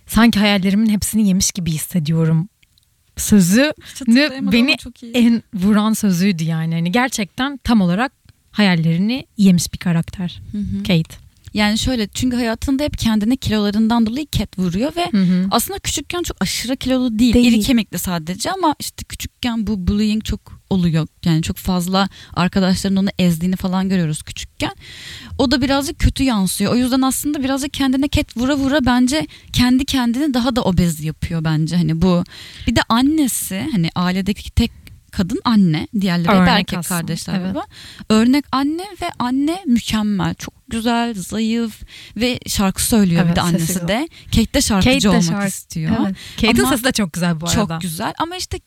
[0.07, 2.49] Sanki hayallerimin hepsini yemiş gibi hissediyorum
[3.17, 3.73] sözü
[4.51, 4.75] beni
[5.13, 6.73] en vuran sözüydü yani.
[6.73, 8.11] Hani gerçekten tam olarak
[8.51, 10.83] hayallerini yemiş bir karakter Hı hı.
[10.83, 11.28] Kate.
[11.53, 15.47] Yani şöyle çünkü hayatında hep kendine kilolarından dolayı ket vuruyor ve Hı hı.
[15.51, 17.53] aslında küçükken çok aşırı kilolu değil, Değil.
[17.53, 21.07] iri kemikli sadece ama işte küçükken bu bullying çok oluyor.
[21.25, 24.71] Yani çok fazla arkadaşların onu ezdiğini falan görüyoruz küçükken.
[25.37, 26.73] O da birazcık kötü yansıyor.
[26.73, 31.43] O yüzden aslında birazcık kendine ket vura vura bence kendi kendini daha da obez yapıyor
[31.43, 31.75] bence.
[31.75, 32.23] Hani bu
[32.67, 34.78] bir de annesi hani ailedeki tek
[35.09, 35.87] kadın anne.
[36.01, 37.55] Diğerleri Örnek erkek aslında, kardeşler evet.
[37.55, 37.65] baba.
[38.09, 40.35] Örnek anne ve anne mükemmel.
[40.35, 41.81] Çok güzel, zayıf
[42.17, 44.09] ve şarkı söylüyor Evet, bir de annesi de.
[44.25, 45.97] Kate de şarkıcı Kate de olmak şarkı- istiyor.
[46.01, 46.15] Evet.
[46.41, 47.55] Kate'in sesi de çok güzel bu arada.
[47.55, 48.59] Çok güzel ama işte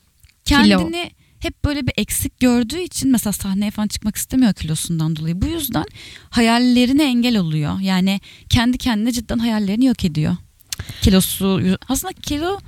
[0.45, 5.41] kendini hep böyle bir eksik gördüğü için mesela sahneye falan çıkmak istemiyor kilosundan dolayı.
[5.41, 5.85] Bu yüzden
[6.29, 7.79] hayallerine engel oluyor.
[7.79, 10.35] Yani kendi kendine cidden hayallerini yok ediyor.
[11.01, 12.59] Kilosu aslında kilo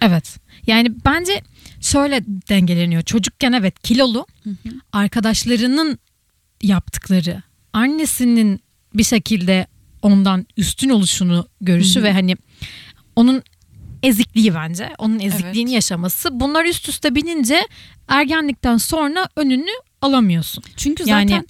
[0.00, 0.36] Evet.
[0.66, 1.42] Yani bence
[1.80, 3.02] şöyle dengeleniyor.
[3.02, 4.26] Çocukken evet kilolu
[4.92, 5.98] arkadaşlarının
[6.62, 8.60] yaptıkları annesinin
[8.94, 9.66] bir şekilde
[10.02, 12.04] ondan üstün oluşunu görüşü Hı hı.
[12.04, 12.36] ve hani
[13.16, 13.42] onun
[14.02, 14.92] ezikliği bence.
[14.98, 15.74] Onun ezikliğini Evet.
[15.74, 16.40] yaşaması.
[16.40, 17.60] Bunlar üst üste binince
[18.08, 19.70] ergenlikten sonra önünü
[20.02, 20.64] alamıyorsun.
[20.76, 21.46] çünkü Yani- zaten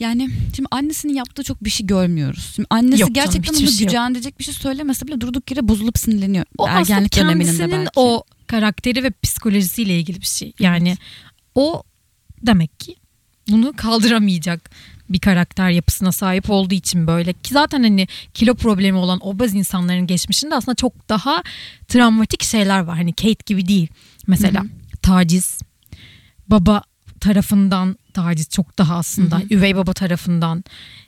[0.00, 2.52] yani şimdi annesinin yaptığı çok bir şey görmüyoruz.
[2.54, 5.68] Şimdi annesi Yok canım, gerçekten hiçbir onu şey gücendirecek bir şey söylemese bile durduk yere
[5.68, 6.44] bozulup sinirleniyor.
[6.58, 7.90] O Ergenlik döneminde belki.
[7.96, 10.52] o karakteri ve psikolojisiyle ilgili bir şey.
[10.58, 10.96] Yani
[11.54, 11.82] o
[12.42, 12.96] demek ki
[13.48, 14.70] bunu kaldıramayacak
[15.08, 20.06] bir karakter yapısına sahip olduğu için böyle ki zaten hani kilo problemi olan obez insanların
[20.06, 21.42] geçmişinde aslında çok daha
[21.88, 22.96] travmatik şeyler var.
[22.96, 23.88] Hani Kate gibi değil.
[24.26, 24.70] Mesela Hı hı.
[25.02, 25.60] taciz,
[26.48, 26.82] baba
[27.20, 29.46] tarafından taciz çok daha aslında Hı hı.
[29.50, 30.64] üvey baba tarafından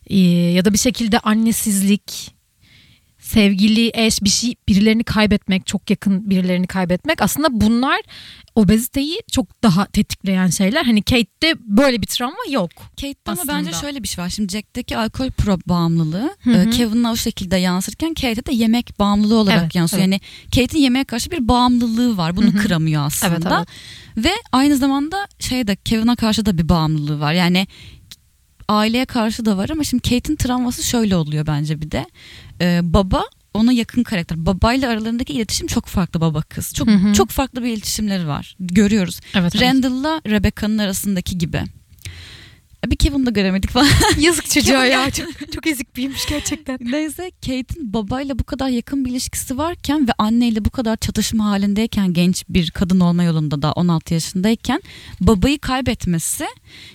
[0.06, 0.18] Ee,
[0.56, 2.34] ya da bir şekilde annesizlik
[3.32, 8.00] sevgili eş bir şey birilerini kaybetmek çok yakın birilerini kaybetmek aslında bunlar
[8.54, 13.58] obeziteyi çok daha tetikleyen şeyler hani Kate'de böyle bir travma yok Kate'de ama aslında.
[13.58, 14.28] bence şöyle bir şey var.
[14.28, 16.70] Şimdi Jack'teki alkol pro bağımlılığı e, hı.
[16.70, 20.02] Kevin'la o şekilde yansırken Kate'de de yemek bağımlılığı olarak Evet, yansıyor.
[20.02, 20.12] evet.
[20.12, 22.36] Yani Kate'in yemeğe karşı bir bağımlılığı var.
[22.36, 22.62] Bunu Hı hı.
[22.62, 23.32] kıramıyor aslında.
[23.32, 23.46] Evet,
[24.16, 24.26] evet.
[24.26, 27.32] Ve aynı zamanda şey de Kevin'a karşı da bir bağımlılığı var.
[27.32, 27.66] Yani
[28.68, 32.06] aileye karşı da var ama şimdi Kate'in travması şöyle oluyor bence bir de.
[32.62, 34.46] E, baba ona yakın karakter.
[34.46, 36.74] Babayla aralarındaki iletişim çok farklı baba kız.
[36.74, 37.12] Çok Hı hı.
[37.12, 38.56] çok farklı bir iletişimleri var.
[38.60, 39.20] Görüyoruz.
[39.34, 41.62] evet, Randall'la Rebecca'nın arasındaki gibi.
[42.86, 43.88] Bir Kevin'i de göremedik falan.
[44.20, 49.10] yazık çocuğa ya çok, çok ezik büyümüş gerçekten Neyse Kate'in babayla bu kadar yakın bir
[49.10, 54.14] ilişkisi varken ve anneyle bu kadar çatışma halindeyken genç bir kadın olma yolunda da 16
[54.14, 54.82] yaşındayken
[55.20, 56.46] babayı kaybetmesi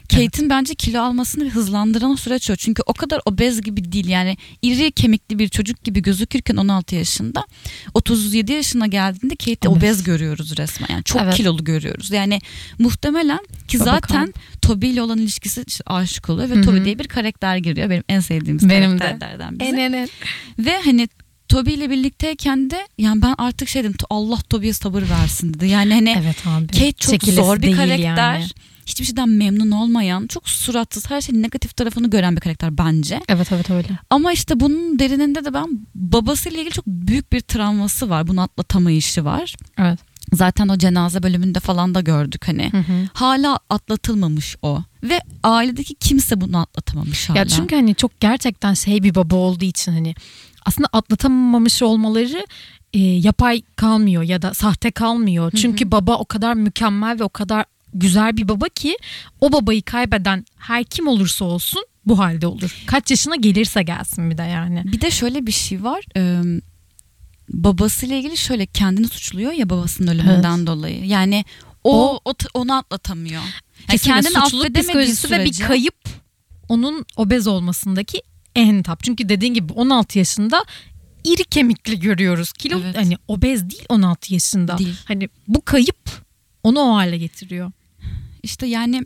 [0.09, 2.55] Kate'in bence kilo almasını hızlandıran süreç o.
[2.55, 7.45] Çünkü o kadar obez gibi değil yani iri kemikli bir çocuk gibi gözükürken 16 yaşında
[7.93, 9.77] 37 yaşına geldiğinde Kate'i Obez.
[9.83, 10.87] obez, görüyoruz resmen.
[10.91, 11.33] Yani çok Evet.
[11.35, 12.11] kilolu görüyoruz.
[12.11, 12.39] Yani
[12.79, 14.39] muhtemelen ki Baba zaten kaldı.
[14.67, 16.63] Toby ile olan ilişkisi aşık oluyor ve Hı hı.
[16.63, 17.89] Toby diye bir karakter giriyor.
[17.89, 18.97] Benim en sevdiğimiz Benim de.
[18.97, 19.67] karakterlerden biri.
[19.67, 20.09] en en
[20.59, 21.07] Ve hani
[21.47, 25.67] Toby ile birlikteyken de yani ben artık şey dedim Allah Toby'ye sabır versin dedi.
[25.67, 28.33] Yani hani evet abi Kate çok Çekilesi zor bir karakter.
[28.39, 28.45] yani.
[28.85, 33.19] Hiçbir şeyden memnun olmayan, çok suratsız, her şeyin negatif tarafını gören bir karakter bence.
[33.29, 38.09] evet evet öyle Ama işte bunun derininde de ben babasıyla ilgili çok büyük bir travması
[38.09, 38.27] var.
[38.27, 39.55] Bunu atlatamayışı var.
[39.77, 39.99] evet
[40.33, 42.71] Zaten o cenaze bölümünde falan da gördük hani.
[42.71, 43.07] Hı hı.
[43.13, 44.79] Hala atlatılmamış o.
[45.03, 47.37] Ve ailedeki kimse bunu atlatamamış hala.
[47.37, 50.15] Ya çünkü hani çok gerçekten şey bir baba olduğu için hani
[50.65, 52.45] aslında atlatamamış olmaları
[52.93, 55.51] e, yapay kalmıyor ya da sahte kalmıyor.
[55.55, 58.97] Çünkü baba o kadar mükemmel ve o kadar güzel bir baba ki
[59.41, 62.83] o babayı kaybeden her kim olursa olsun bu halde olur.
[62.85, 64.83] Kaç yaşına gelirse gelsin bir de yani.
[64.85, 66.03] Bir de şöyle bir şey var.
[66.17, 66.41] Ee,
[67.49, 71.05] babasıyla ilgili şöyle kendini suçluyor ya babasının ölümünden dolayı.
[71.05, 71.45] Yani
[71.83, 73.41] o, O- o onu atlatamıyor.
[73.89, 75.95] Yani kendini affedemediği psikolojisi ve bir sürece- kayıp
[76.69, 78.21] onun obez olmasındaki
[78.55, 79.03] en tap.
[79.03, 80.65] Çünkü dediğin gibi 16 yaşında
[81.23, 82.51] iri kemikli görüyoruz.
[82.53, 82.97] Kilo Evet.
[82.97, 84.77] hani obez değil 16 yaşında.
[84.77, 84.95] Değil.
[85.05, 86.09] Hani bu kayıp
[86.63, 87.71] onu o hale getiriyor.
[88.43, 89.03] işte yani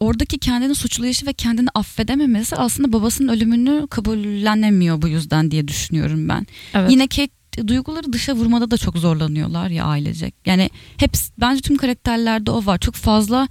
[0.00, 6.46] oradaki kendini suçlayışı ve kendini affedememesi aslında babasının ölümünü kabullenemiyor bu yüzden diye düşünüyorum ben.
[6.74, 6.90] Evet.
[6.90, 10.34] Yine Kate duyguları dışa vurmada da çok zorlanıyorlar ya ailecek.
[10.46, 12.78] Yani hep bence tüm karakterlerde o var.
[12.78, 13.48] Çok fazla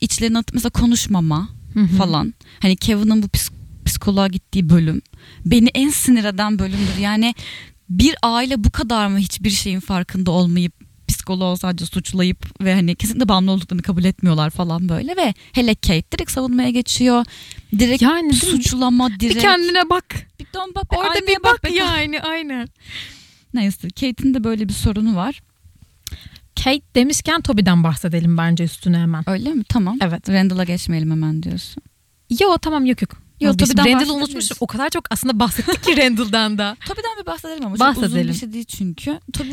[0.00, 1.48] içlerini atıp mesela konuşmama
[1.98, 2.34] falan.
[2.60, 3.52] Hani Kevin'ın bu psik-
[3.84, 5.02] psikoloğa gittiği bölüm
[5.46, 6.98] beni en sinir eden bölümdür.
[7.00, 7.34] Yani
[7.88, 10.72] bir aile bu kadar mı hiçbir şeyin farkında olmayıp
[11.08, 16.04] psikoloğu sadece suçlayıp ve hani kesinlikle bağımlı olduklarını kabul etmiyorlar falan böyle ve hele Kate
[16.12, 17.24] direkt savunmaya geçiyor.
[17.78, 19.34] Direkt Yani suçlama direkt.
[19.36, 20.04] Bir kendine bak.
[20.40, 21.70] Bir dön bak Orada bir bak be.
[21.74, 22.68] yani aynen.
[23.54, 25.42] Neyse Kate'in de böyle bir sorunu var.
[26.64, 29.30] Kate demişken Toby'den bahsedelim bence üstüne hemen.
[29.30, 29.64] Öyle mi?
[29.68, 29.98] Tamam.
[30.02, 30.28] Evet.
[30.28, 31.82] Randall'a geçmeyelim hemen diyorsun.
[32.40, 33.10] Yo tamam yok yok.
[33.40, 33.76] Yo, Vazgeçtim.
[33.76, 34.56] Toby'den Randall'ı unutmuşum.
[34.60, 36.76] O kadar çok aslında bahsettik ki Randall'dan da.
[36.86, 38.28] Toby'den bir bahsedelim ama çok uzun Bahsedelim.
[38.28, 39.20] bir şey değil çünkü.
[39.32, 39.50] Toby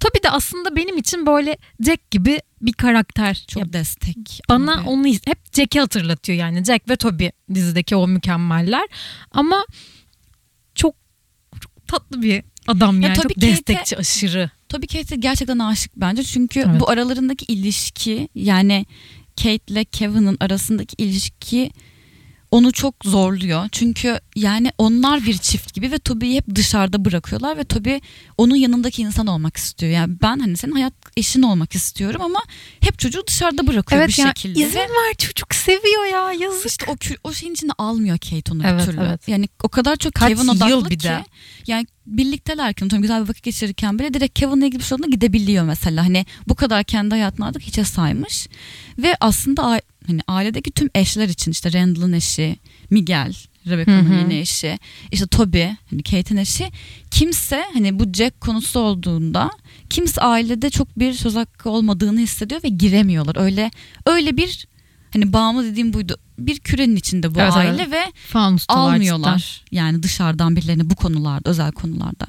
[0.00, 1.56] Toby de aslında benim için böyle
[1.86, 3.44] Jack gibi bir karakter.
[3.48, 4.40] çok Ya destek.
[4.48, 4.88] bana abi.
[4.88, 6.64] onu hep Jack'i hatırlatıyor yani.
[6.64, 8.86] Jack ve Toby dizideki o mükemmeller.
[9.30, 9.64] Ama
[10.74, 10.94] çok,
[11.60, 13.16] çok tatlı bir adam Ya yani.
[13.16, 14.50] Toby çok Kate'e- destekçi aşırı.
[14.68, 16.24] Toby Kate'e gerçekten aşık bence.
[16.24, 16.80] Çünkü Evet.
[16.80, 18.86] bu aralarındaki ilişki yani
[19.36, 21.70] Kate ile Kevin'in arasındaki ilişki
[22.50, 23.68] onu çok zorluyor.
[23.72, 27.94] Çünkü yani onlar bir çift gibi ve Toby'yi hep dışarıda bırakıyorlar ve Toby
[28.38, 29.92] onun yanındaki insan olmak istiyor.
[29.92, 32.40] Yani ben hani senin hayat eşin olmak istiyorum ama
[32.80, 34.60] hep çocuğu dışarıda bırakıyor bir ya şekilde.
[34.60, 36.66] izin Ve ver çocuk seviyor ya yazık.
[36.66, 39.00] işte o, o şeyin içine almıyor Kate onu Evet, bir türlü.
[39.08, 39.28] evet.
[39.28, 41.08] Yani o kadar çok Kaç Kevin odaklı bir ki.
[41.08, 41.24] de.
[41.66, 45.64] Yani birliktelerken tamam güzel bir vakit geçirirken bile direkt Kevin'le ilgili bir şey olduğunda gidebiliyor
[45.64, 46.04] mesela.
[46.04, 48.48] Hani bu kadar kendi hayatını artık hiçe saymış.
[48.98, 52.56] Ve aslında hani ailedeki tüm eşler için işte Randall'ın eşi,
[52.90, 53.34] Miguel,
[53.66, 54.78] Rebecca'nın yeni eşi,
[55.12, 56.70] işte Toby, hani Kate'in eşi.
[57.10, 59.50] Kimse hani bu Jack konusu olduğunda
[59.90, 63.36] kimse ailede çok bir söz hakkı olmadığını hissediyor ve giremiyorlar.
[63.36, 63.70] Öyle
[64.06, 64.66] öyle bir
[65.12, 66.16] hani bağımlı dediğim buydu.
[66.38, 67.92] Bir kürenin içinde bu Evet, aile evet.
[67.92, 69.64] ve Fanustalar almıyorlar.
[69.70, 72.26] Yani dışarıdan birilerini bu konularda, özel konularda.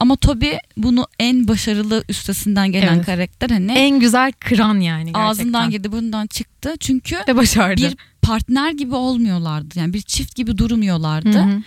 [0.00, 3.06] Ama Toby bunu en başarılı üstesinden gelen Evet.
[3.06, 3.72] karakter hani.
[3.72, 5.20] En güzel kıran yani gerçekten.
[5.20, 6.74] ağzından girdi bundan çıktı.
[6.80, 7.82] Çünkü Ve başardı.
[7.82, 9.78] bir partner gibi olmuyorlardı.
[9.78, 11.38] Yani bir çift gibi durmuyorlardı.
[11.38, 11.62] Hı hı.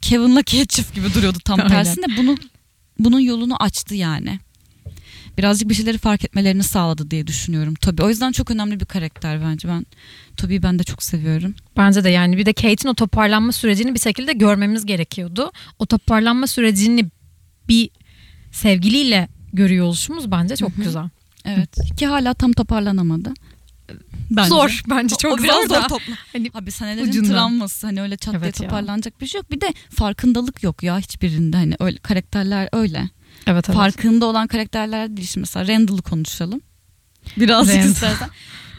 [0.00, 2.04] Kevin'la Kate çift gibi duruyordu tam tersine.
[2.18, 2.36] Bunu
[2.98, 4.38] bunun yolunu açtı yani.
[5.38, 8.02] Birazcık bir şeyleri fark etmelerini sağladı diye düşünüyorum Toby.
[8.02, 9.68] O yüzden çok önemli bir karakter bence.
[9.68, 9.86] Ben
[10.36, 11.54] Toby'yi ben de çok seviyorum.
[11.76, 15.52] Bence de yani bir de Kate'in o toparlanma sürecini bir şekilde görmemiz gerekiyordu.
[15.78, 17.10] O toparlanma sürecini
[17.68, 17.90] bir
[18.52, 21.08] sevgiliyle görüyor oluşumuz bence çok güzel.
[21.44, 21.70] Evet.
[21.98, 23.32] Ki hala tam toparlanamadı.
[24.30, 24.48] Bence.
[24.48, 25.86] Zor bence çok o biraz zor zor da.
[25.86, 26.14] topla.
[26.32, 27.30] Hani Abi senelerin ucundan.
[27.30, 28.68] travması hani öyle çat diye Evet ya.
[28.68, 29.50] toparlanacak bir şey yok.
[29.50, 33.08] Bir de farkındalık yok ya hiçbirinde hani öyle karakterler öyle.
[33.46, 33.76] Evet evet.
[33.76, 35.28] Farkında olan karakterler değil.
[35.28, 36.60] Şimdi mesela Randall'ı konuşalım.
[37.36, 37.90] Birazcık Randall.
[37.90, 38.28] istersen.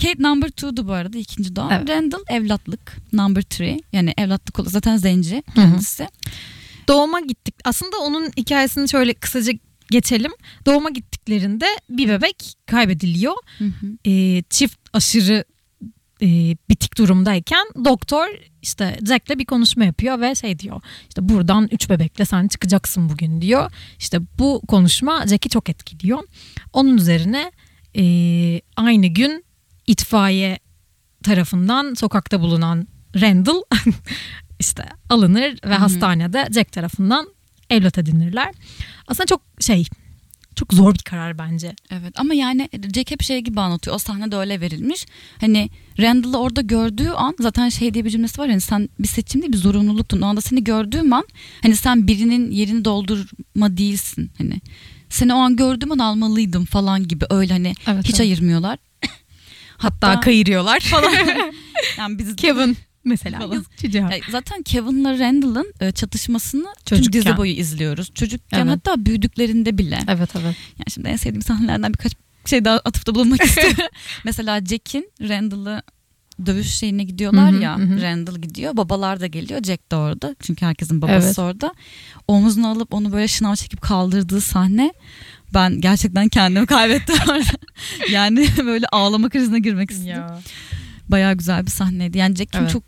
[0.01, 1.71] Kate number two'du bu arada ikinci doğan.
[1.71, 1.89] Evet.
[1.89, 3.79] Randall evlatlık number three.
[3.93, 5.55] Yani evlatlık zaten zenci Hı hı.
[5.55, 6.07] kendisi.
[6.87, 7.55] Doğuma gittik.
[7.63, 9.53] Aslında onun hikayesini şöyle kısaca
[9.91, 10.31] geçelim.
[10.65, 13.35] Doğuma gittiklerinde bir bebek kaybediliyor.
[13.57, 14.09] Hı hı.
[14.11, 15.45] Ee, çift aşırı
[16.25, 18.27] e, bitik durumdayken doktor
[18.61, 23.41] işte Jack'le bir konuşma yapıyor ve şey diyor işte buradan üç bebekle sen çıkacaksın bugün
[23.41, 23.71] diyor.
[23.99, 26.19] İşte bu konuşma Jack'i çok etkiliyor.
[26.73, 27.51] Onun üzerine
[27.97, 28.03] e,
[28.75, 29.45] aynı gün
[29.87, 30.59] itfaiye
[31.23, 32.87] tarafından sokakta bulunan
[33.21, 33.61] Randall
[34.59, 35.79] işte alınır ve Hı hı.
[35.79, 37.27] hastanede Jack tarafından
[37.69, 38.53] evlat edinirler.
[39.07, 39.85] Aslında çok şey
[40.55, 41.75] çok zor bir karar bence.
[41.91, 43.95] Evet ama yani Jack hep şey gibi anlatıyor.
[43.95, 45.05] O sahnede öyle verilmiş.
[45.41, 48.49] Hani Randall'ı orada gördüğü an zaten şey diye bir cümlesi var.
[48.49, 50.21] Hani sen bir seçim değil bir zorunluluktun.
[50.21, 51.23] O anda seni gördüğüm an
[51.61, 54.31] hani sen birinin yerini doldurma değilsin.
[54.37, 54.61] Hani
[55.09, 58.19] seni o an gördüğüm an almalıydım falan gibi öyle hani Evet, hiç evet.
[58.19, 58.77] ayırmıyorlar.
[59.77, 61.11] Hatta kayırıyorlar falan.
[61.97, 63.53] yani biz Kevin mesela Falan.
[63.53, 64.01] yazık çocuğa.
[64.01, 67.21] Ya zaten Kevin'la Randall'ın e, çatışmasını tüm Çocukken.
[67.25, 68.11] dizi boyu izliyoruz.
[68.13, 68.69] Çocukken Evet.
[68.71, 69.99] hatta büyüdüklerinde bile.
[70.07, 70.55] Evet evet.
[70.79, 72.11] Yani şimdi en sevdiğim sahnelerden birkaç
[72.45, 73.77] şey daha atıfta bulunmak istiyorum.
[74.25, 75.81] Mesela Jack'in Randall'ı
[76.45, 77.77] dövüş şeyine gidiyorlar Hı hı, ya.
[77.77, 78.01] hı.
[78.01, 78.77] Randall gidiyor.
[78.77, 79.63] Babalar da geliyor.
[79.63, 80.35] Jack de orada.
[80.39, 81.39] Çünkü herkesin babası Evet.
[81.39, 81.73] orada.
[82.27, 84.93] Omuzuna alıp onu böyle şınav çekip kaldırdığı sahne
[85.53, 87.43] ben gerçekten kendimi kaybettim orada.
[88.11, 90.23] yani böyle ağlama krizine girmek istedim.
[91.09, 92.17] Bayağı güzel bir sahneydi.
[92.17, 92.71] Yani Jack'in Evet.
[92.71, 92.83] çok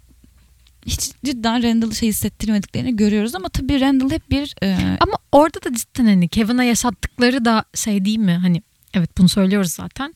[0.88, 5.74] hiç cidden Randall'ı şey hissettirmediklerini görüyoruz ama tabii Randall hep bir e, Ama orada da
[5.74, 8.34] cidden hani Kevin'a yaşattıkları da şey değil mi?
[8.34, 8.62] Hani
[8.94, 10.14] evet bunu söylüyoruz zaten.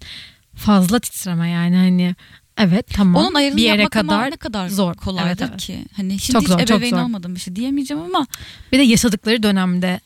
[0.56, 2.16] Fazla titreme yani hani
[2.58, 4.94] evet tamam Onun ayrımını bir yere kadar ne kadar zor.
[4.94, 5.62] kolaydır Evet, evet.
[5.62, 5.86] ki.
[5.96, 7.02] Hani şimdi Çok hiç zor, çok ebeveyn zor.
[7.02, 8.28] olmadım bir şey diyemeyeceğim ama
[8.72, 10.00] bir de yaşadıkları dönemde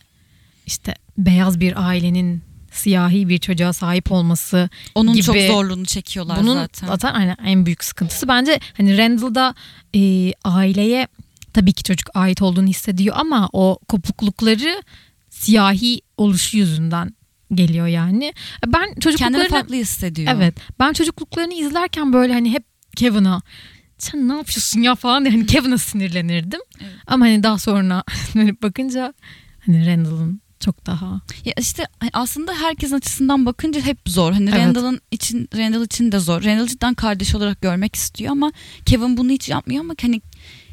[0.65, 2.41] işte beyaz bir ailenin
[2.77, 5.23] siyahi bir çocuğa sahip olması Onun gibi.
[5.23, 6.87] çok zorluğunu çekiyorlar Bunun zaten.
[6.87, 9.55] zaten aynen en büyük sıkıntısı bence hani Randall'da
[9.95, 11.07] e, aileye
[11.53, 14.83] tabii ki çocuk ait olduğunu hissediyor ama o kopuklukları
[15.29, 17.13] siyahi oluşu yüzünden
[17.53, 18.33] geliyor yani.
[18.67, 20.33] Ben Kendini çocukluklarını farklı hissediyor.
[20.35, 22.63] evet ben çocukluklarını izlerken böyle hani hep
[22.95, 23.41] Kevin'a
[23.97, 26.59] sen ne yapıyorsun ya falan diye hani Kevin'a sinirlenirdim.
[26.81, 26.91] Evet.
[27.07, 28.03] Ama hani daha sonra
[28.35, 29.13] dönüp bakınca
[29.65, 34.31] hani Randall'ın çok daha Ya işte aslında herkesin açısından bakınca hep zor.
[34.33, 34.59] Hani Evet.
[34.59, 36.43] Randall'ın için Randall için de zor.
[36.43, 38.51] Randall cidden kardeş olarak görmek istiyor ama
[38.85, 40.21] Kevin bunu hiç yapmıyor ama hani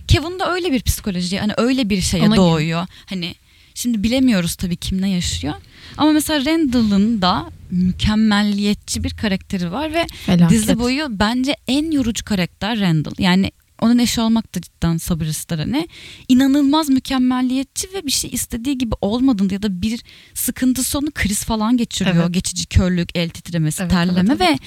[0.09, 2.87] Kevin de öyle bir psikoloji hani öyle bir şeye Ona doğuyor.
[3.07, 3.35] Hani
[3.75, 5.55] şimdi bilemiyoruz tabii kim ne yaşıyor.
[5.97, 10.51] Ama mesela Randall'ın da mükemmelliyetçi bir karakteri var ve felaket.
[10.51, 13.15] dizi boyu bence en yorucu karakter Randall.
[13.19, 13.53] Yani
[13.83, 15.89] onun eşi olmak da cidden sabır ister hani.
[16.29, 20.03] İnanılmaz mükemmelliyetçi ve bir şey istediği gibi olmadığında ya da bir
[20.35, 22.17] sıkıntı sonu kriz falan geçiriyor.
[22.17, 22.35] Evet.
[22.35, 24.41] Geçici körlük, el titremesi, Evet, terleme evet, evet.
[24.41, 24.59] ve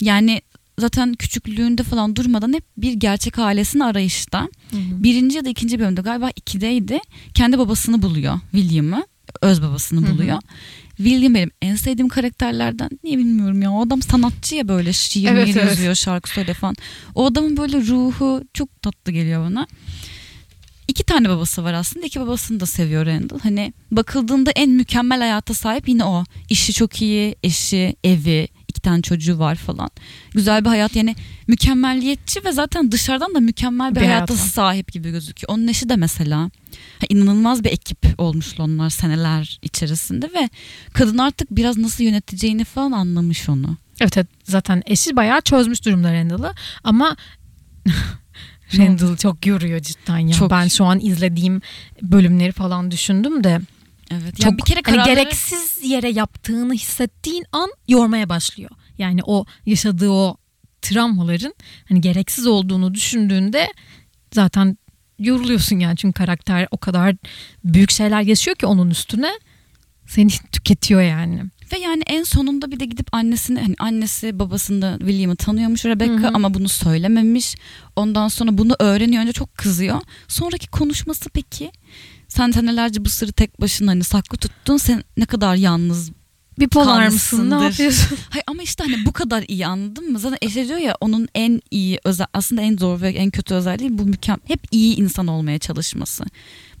[0.00, 0.42] yani
[0.78, 4.40] zaten küçüklüğünde falan durmadan hep bir gerçek ailesini arayışta.
[4.70, 5.02] Hı hı.
[5.02, 6.98] Birinci ya da ikinci bölümde galiba ikideydi.
[7.34, 9.06] Kendi babasını buluyor William'ı.
[9.42, 10.38] Öz babasını Hı hı.
[10.96, 12.90] William benim en sevdiğim karakterlerden.
[13.04, 13.72] Niye bilmiyorum ya.
[13.72, 16.76] O adam sanatçı ya böyle şiir Evet, evet, yazıyor, şarkı söyle falan.
[17.14, 19.66] O adamın böyle ruhu çok tatlı geliyor bana.
[20.88, 22.06] İki tane babası var aslında.
[22.06, 23.38] İki babasını da seviyor Randall.
[23.38, 26.24] Hani bakıldığında en mükemmel hayata sahip yine o.
[26.48, 28.48] İşi çok iyi, eşi, evi,
[28.86, 29.90] tane çocuğu var falan.
[30.34, 31.16] Güzel bir hayat yani
[31.48, 34.48] mükemmelliyetçi ve zaten dışarıdan da mükemmel bir, Bir hayata hayata.
[34.48, 35.52] sahip gibi gözüküyor.
[35.58, 36.38] Onun eşi de mesela
[37.00, 40.48] ha, inanılmaz bir ekip olmuşlar onlar seneler içerisinde ve
[40.92, 43.76] kadın artık biraz nasıl yöneteceğini falan anlamış onu.
[44.00, 47.16] Evet, evet zaten eşi bayağı çözmüş durumda Randall'ı ama
[48.78, 50.32] Randall çok yoruyor cidden ya.
[50.34, 50.50] Çok.
[50.50, 51.60] Ben şu an izlediğim
[52.02, 53.60] bölümleri falan düşündüm de
[54.10, 54.36] Evet.
[54.36, 58.70] çok ya bir kere hani kararları- gereksiz yere yaptığını hissettiğin an yormaya başlıyor.
[58.98, 60.36] Yani o yaşadığı o
[60.82, 61.54] travmaların
[61.88, 63.72] hani gereksiz olduğunu düşündüğünde
[64.34, 64.78] zaten
[65.18, 67.16] yoruluyorsun yani çünkü karakter o kadar
[67.64, 69.30] büyük şeyler yaşıyor ki onun üstüne
[70.06, 71.42] seni tüketiyor yani.
[71.72, 76.12] Ve yani en sonunda bir de gidip annesini hani annesi babasını da William'ı tanıyormuş Rebecca
[76.22, 76.28] Hı hı.
[76.34, 77.54] ama bunu söylememiş.
[77.96, 80.00] Ondan sonra bunu öğreniyor önce çok kızıyor.
[80.28, 81.70] Sonraki konuşması peki
[82.36, 86.10] sen senelerce bu sırrı tek başına hani saklı tuttun sen ne kadar yalnız.
[86.58, 88.18] Bipolar mısın ne yapıyorsun?
[88.30, 90.18] Hayır ama işte hani bu kadar iyi anladın mı?
[90.18, 93.98] Zaten eşe diyor ya onun en iyi özel aslında en zor ve en kötü özelliği
[93.98, 96.24] bu mükemmel hep iyi insan olmaya çalışması.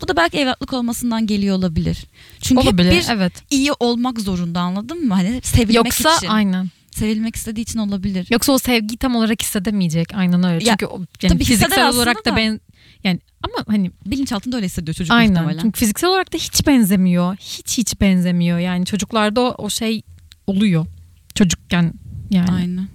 [0.00, 2.04] Bu da belki evlatlık olmasından geliyor olabilir.
[2.40, 3.32] Çünkü Olabilir hep bir evet.
[3.50, 5.14] iyi olmak zorunda anladın mı?
[5.14, 6.28] Hani sevilmek Yoksa için.
[6.28, 6.68] aynen.
[6.90, 8.26] Sevilmek istediği için olabilir.
[8.30, 10.14] Yoksa o sevgiyi tam olarak hissedemeyecek.
[10.14, 10.64] Aynen öyle.
[10.64, 12.36] Ya, Çünkü o, yani tabii fiziksel olarak da, da.
[12.36, 12.60] ben
[13.06, 15.32] yani ama hani Bilinçaltında öyle hissediyor çocuk aynen.
[15.32, 15.62] muhtemelen.
[15.62, 17.36] Çünkü fiziksel olarak da hiç benzemiyor.
[17.36, 18.58] Hiç hiç benzemiyor.
[18.58, 20.02] Yani çocuklarda o, o şey
[20.46, 20.86] oluyor.
[21.34, 21.92] Çocukken
[22.30, 22.50] yani.
[22.50, 22.88] Aynen.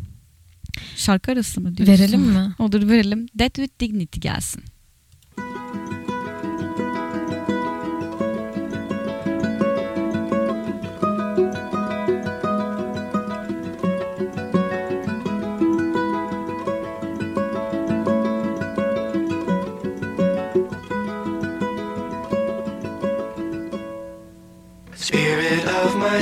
[0.95, 1.93] Şarkı arası mı diyorsun?
[1.93, 2.55] Verelim mi?
[2.59, 3.27] Olur verelim.
[3.39, 4.63] Death with Dignity gelsin.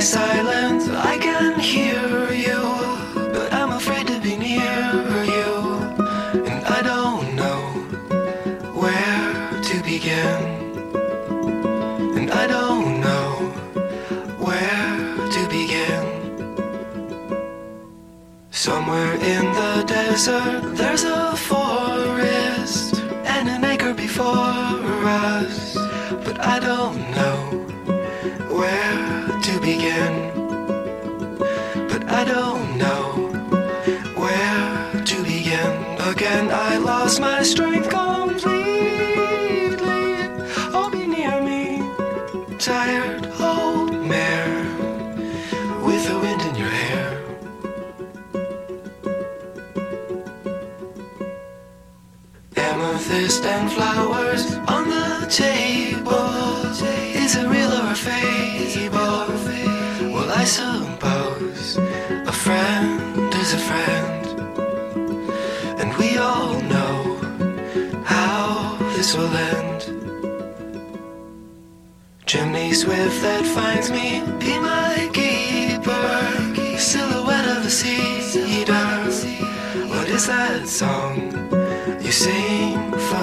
[0.00, 2.62] Silence, I can hear you,
[3.34, 4.92] but I'm afraid to be near
[5.36, 5.52] you,
[6.50, 7.60] and I don't know
[8.80, 10.40] where to begin,
[12.16, 13.30] and I don't know
[14.38, 16.04] where to begin.
[18.50, 22.94] Somewhere in the desert, there's a forest
[23.34, 25.59] and an acre before us,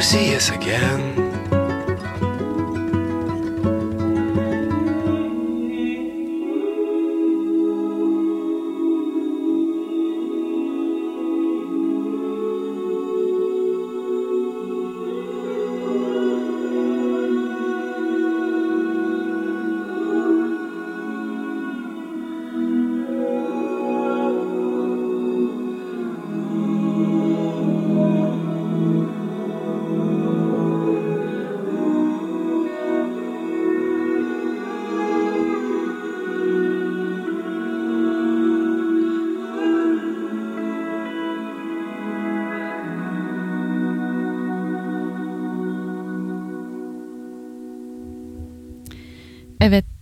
[0.00, 1.19] See us again.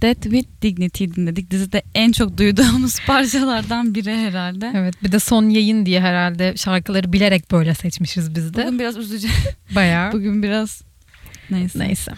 [0.09, 1.51] Death with Dignity dinledik.
[1.51, 4.73] Dizide en çok duyduğumuz parçalardan biri herhalde.
[4.75, 8.65] Evet bir de son yayın diye herhalde şarkıları bilerek böyle seçmişiz biz de.
[8.65, 9.29] Bugün biraz üzücü.
[9.75, 10.13] Bayağı.
[10.13, 10.83] Bugün biraz
[11.51, 11.79] neyse.
[11.79, 12.13] Neyse.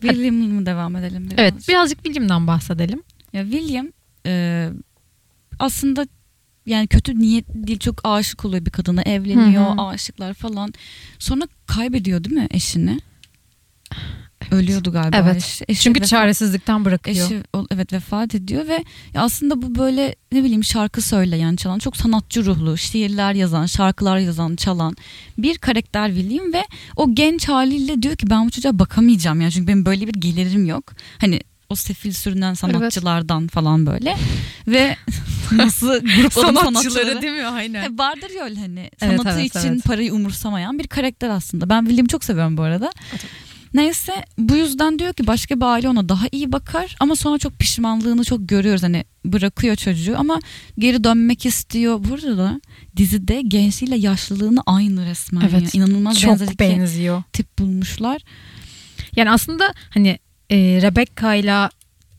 [0.00, 1.38] William'la mı devam edelim biraz?
[1.38, 3.02] Evet birazcık bilimden bahsedelim.
[3.32, 3.86] Ya William
[4.26, 4.68] e,
[5.58, 6.06] aslında
[6.66, 9.86] yani kötü niyet değil çok aşık oluyor bir kadına evleniyor Hı hı.
[9.86, 10.72] aşıklar falan
[11.18, 13.00] sonra kaybediyor değil mi eşini?
[14.50, 15.36] Ölüyordu galiba Evet.
[15.36, 15.64] eşi.
[15.68, 17.26] Eşi Çünkü vefat- çaresizlikten bırakıyor.
[17.26, 18.84] Eşi evet vefat ediyor ve
[19.14, 24.18] ya aslında bu böyle ne bileyim şarkı söyleyen çalan çok sanatçı ruhlu şiirler yazan şarkılar
[24.18, 24.96] yazan çalan
[25.38, 26.62] bir karakter William ve
[26.96, 30.66] o genç haliyle diyor ki ben bu çocuğa bakamayacağım yani çünkü benim böyle bir gelirim
[30.66, 30.92] yok.
[31.18, 34.16] Hani o sefil sürünen sanatçılardan falan böyle
[34.66, 34.96] ve
[35.52, 37.46] nasıl grupladım sanatçıları değil mi?
[37.46, 37.82] Aynen.
[37.84, 39.84] E, vardır ya öyle hani Evet, sanatı evet, için evet.
[39.84, 41.68] parayı umursamayan bir karakter aslında.
[41.70, 42.90] Ben William'ı çok seviyorum bu arada.
[43.74, 47.58] Neyse bu yüzden diyor ki başka bir aile ona daha iyi bakar ama sonra çok
[47.58, 50.40] pişmanlığını çok görüyoruz hani bırakıyor çocuğu ama
[50.78, 52.04] geri dönmek istiyor.
[52.08, 52.60] Burada da
[52.96, 55.40] dizide gençliğiyle yaşlılığını aynı resmen.
[55.40, 55.74] Evet.
[55.74, 55.82] ya.
[55.82, 57.22] İnanılmaz Çok benziyor.
[57.32, 58.22] tip bulmuşlar.
[59.16, 60.18] Yani aslında hani
[60.50, 61.68] e, Rebecca ile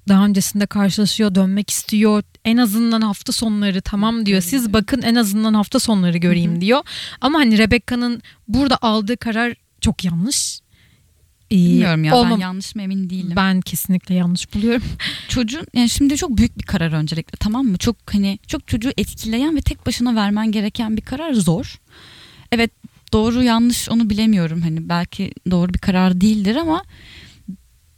[0.07, 2.23] daha öncesinde karşılaşıyor, dönmek istiyor.
[2.45, 4.41] En azından hafta sonları tamam diyor.
[4.41, 6.81] Siz bakın en azından hafta sonları göreyim diyor.
[7.21, 10.62] Ama hani Rebecca'nın burada aldığı karar çok yanlış.
[11.51, 13.33] Ee, Bilmiyorum ya olmam- ben yanlış mı emin değilim.
[13.35, 14.83] Ben kesinlikle yanlış buluyorum.
[15.27, 17.77] çocuğun yani şimdi çok büyük bir karar öncelikle tamam mı?
[17.77, 21.79] Çok hani çok çocuğu etkileyen ve tek başına vermen gereken bir karar zor.
[22.51, 22.71] Evet
[23.13, 26.83] doğru yanlış onu bilemiyorum hani belki doğru bir karar değildir ama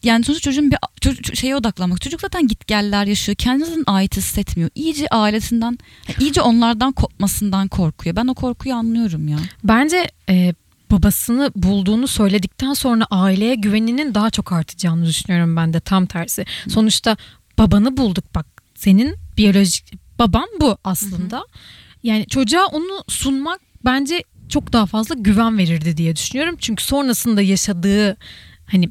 [0.04, 2.02] yani sonuçta çocuğun bir çocuk, şeye odaklanmak.
[2.02, 3.36] Çocuk zaten git geller yaşıyor.
[3.36, 4.70] Kendisinin ait hissetmiyor.
[4.76, 5.78] İyice ailesinden,
[6.20, 8.16] iyice onlardan kopmasından korkuyor.
[8.16, 9.38] Ben o korkuyu anlıyorum ya.
[9.64, 10.54] Bence e,
[10.92, 16.46] babasını bulduğunu söyledikten sonra aileye güveninin daha çok artacağını düşünüyorum ben de tam tersi.
[16.70, 17.18] Sonuçta
[17.58, 21.46] babanı bulduk bak senin biyolojik baban bu aslında.
[22.04, 26.56] Yani çocuğa onu sunmak bence çok daha fazla güven verirdi diye düşünüyorum.
[26.60, 28.18] Çünkü sonrasında yaşadığı
[28.66, 28.90] hani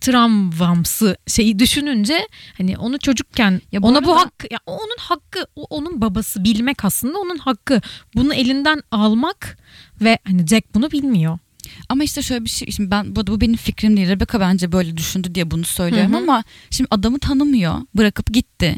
[0.00, 2.28] travmamsı şeyi düşününce
[2.58, 6.44] hani onu çocukken Ya bu ona bu arada- hakkı ya onun hakkı o onun babası
[6.44, 7.80] bilmek aslında onun hakkı
[8.14, 9.58] bunu elinden almak
[10.00, 11.38] ve hani Jack bunu bilmiyor.
[11.88, 14.08] Ama işte şöyle bir şey şimdi ben bu, bu benim fikrim değil.
[14.08, 16.22] Rebecca bence böyle düşündü diye bunu söylüyorum Hı hı.
[16.22, 17.74] ama şimdi adamı tanımıyor.
[17.96, 18.76] Bırakıp gitti.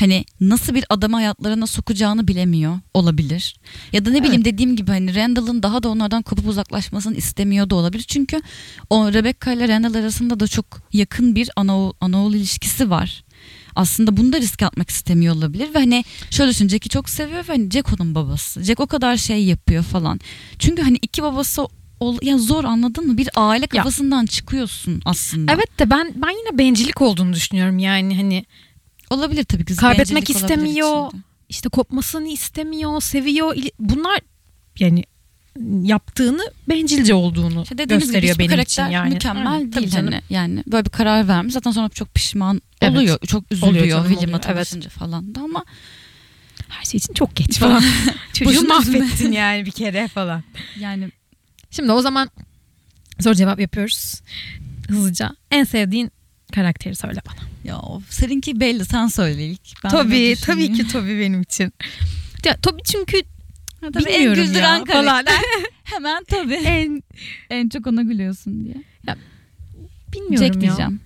[0.00, 3.56] Hani nasıl bir adamı hayatlarına sokacağını bilemiyor olabilir.
[3.92, 7.74] Ya da ne bileyim dediğim gibi hani Randall'ın daha da onlardan kopup uzaklaşmasını istemiyor da
[7.74, 8.02] olabilir.
[8.08, 8.40] Çünkü
[8.90, 13.24] o Rebecca ile Randall arasında da çok yakın bir anaoğul, anaoğul ilişkisi var.
[13.76, 17.52] aslında bunu da riske atmak istemiyor olabilir ve hani şöyle düşün Jack'i çok seviyor ve
[17.52, 18.62] hani Jack onun babası.
[18.62, 20.20] Jack o kadar şey yapıyor falan.
[20.58, 21.66] Çünkü hani iki babası
[22.00, 23.18] ol, ya zor anladın mı?
[23.18, 25.52] Bir aile kafasından çıkıyorsun aslında.
[25.52, 28.44] Evet de ben ben yine bencillik olduğunu düşünüyorum yani hani
[29.10, 29.76] Olabilir tabii ki.
[29.76, 31.10] Kaybetmek istemiyor.
[31.48, 33.56] işte kopmasını istemiyor, seviyor.
[33.78, 34.20] Bunlar
[34.78, 35.04] yani
[35.82, 39.12] yaptığını bencilce olduğunu İşte gibi gösteriyor hiçbir benim için yani.
[39.14, 40.20] mükemmel tabii değil hani.
[40.30, 41.54] Yani böyle bir karar vermiş.
[41.54, 42.96] Zaten sonra çok pişman Evet.
[42.96, 43.18] oluyor.
[43.26, 44.28] Çok üzülüyor William'a oluyor.
[44.32, 44.42] Evet.
[44.42, 45.64] tanışınca falan da ama
[46.68, 47.82] Her şey için çok geç falan.
[48.32, 50.42] Çocuğu mahvettin yani bir kere falan.
[50.78, 51.10] yani
[51.70, 52.30] Şimdi o zaman
[53.20, 54.20] soru cevap yapıyoruz.
[54.88, 55.36] Hızlıca.
[55.50, 56.10] En sevdiğin
[56.54, 57.48] karakteri söyle bana.
[57.64, 59.60] ya of, seninki belli sen söyle ilk.
[59.84, 60.74] Ben tabii düşüneyim.
[60.74, 61.72] ki Toby benim için.
[62.44, 63.22] Ya Toby çünkü
[63.80, 65.34] Ha, tabii en güldüren ya karakter.
[65.84, 66.54] Hemen tabii.
[66.54, 67.02] en
[67.50, 68.74] en çok ona gülüyorsun diye.
[70.12, 70.60] bilmiyorum Jack ya.
[70.60, 71.00] diyeceğim.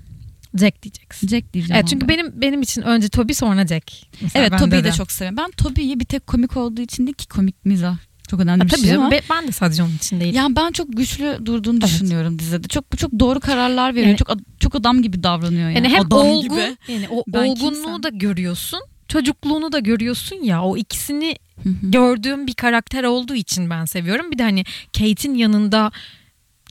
[0.59, 1.29] Jack diyeceksin.
[1.29, 1.77] Jack diyeceğim.
[1.77, 2.09] Evet çünkü ama.
[2.09, 3.93] benim benim için önce Toby sonra Jack.
[4.23, 5.37] Mesela Evet Toby'yi de çok seviyorum.
[5.39, 7.97] Ben Toby'yi bir tek komik olduğu için değil ki komik mizah.
[8.33, 9.11] Çok önemli Ha, bir tabii şey canım ama.
[9.11, 10.35] be- ben de sadece onun için değil.
[10.35, 11.85] Yani ben çok güçlü durduğunu Evet.
[11.89, 12.69] düşünüyorum dizide.
[12.69, 14.07] Çok çok doğru kararlar veriyor.
[14.07, 14.31] Yani- çok
[14.61, 15.75] çok adam gibi davranıyor yani.
[15.75, 16.77] yani hem adam olgun gibi.
[16.89, 18.03] yani o Ben olgunluğu kimsem.
[18.03, 18.81] da görüyorsun.
[19.09, 21.37] Çocukluğunu da görüyorsun ya o ikisini
[21.83, 24.31] gördüğüm bir karakter olduğu için ben seviyorum.
[24.31, 24.65] Bir de hani
[24.99, 25.93] Kate'in yanında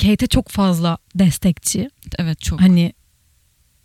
[0.02, 1.90] Kate'e çok fazla destekçi.
[2.20, 2.62] evet çok.
[2.62, 2.94] Hani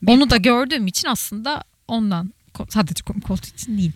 [0.02, 2.32] Bir- onu da gördüğüm için aslında ondan
[2.68, 3.92] sadece komik olduğu için değil.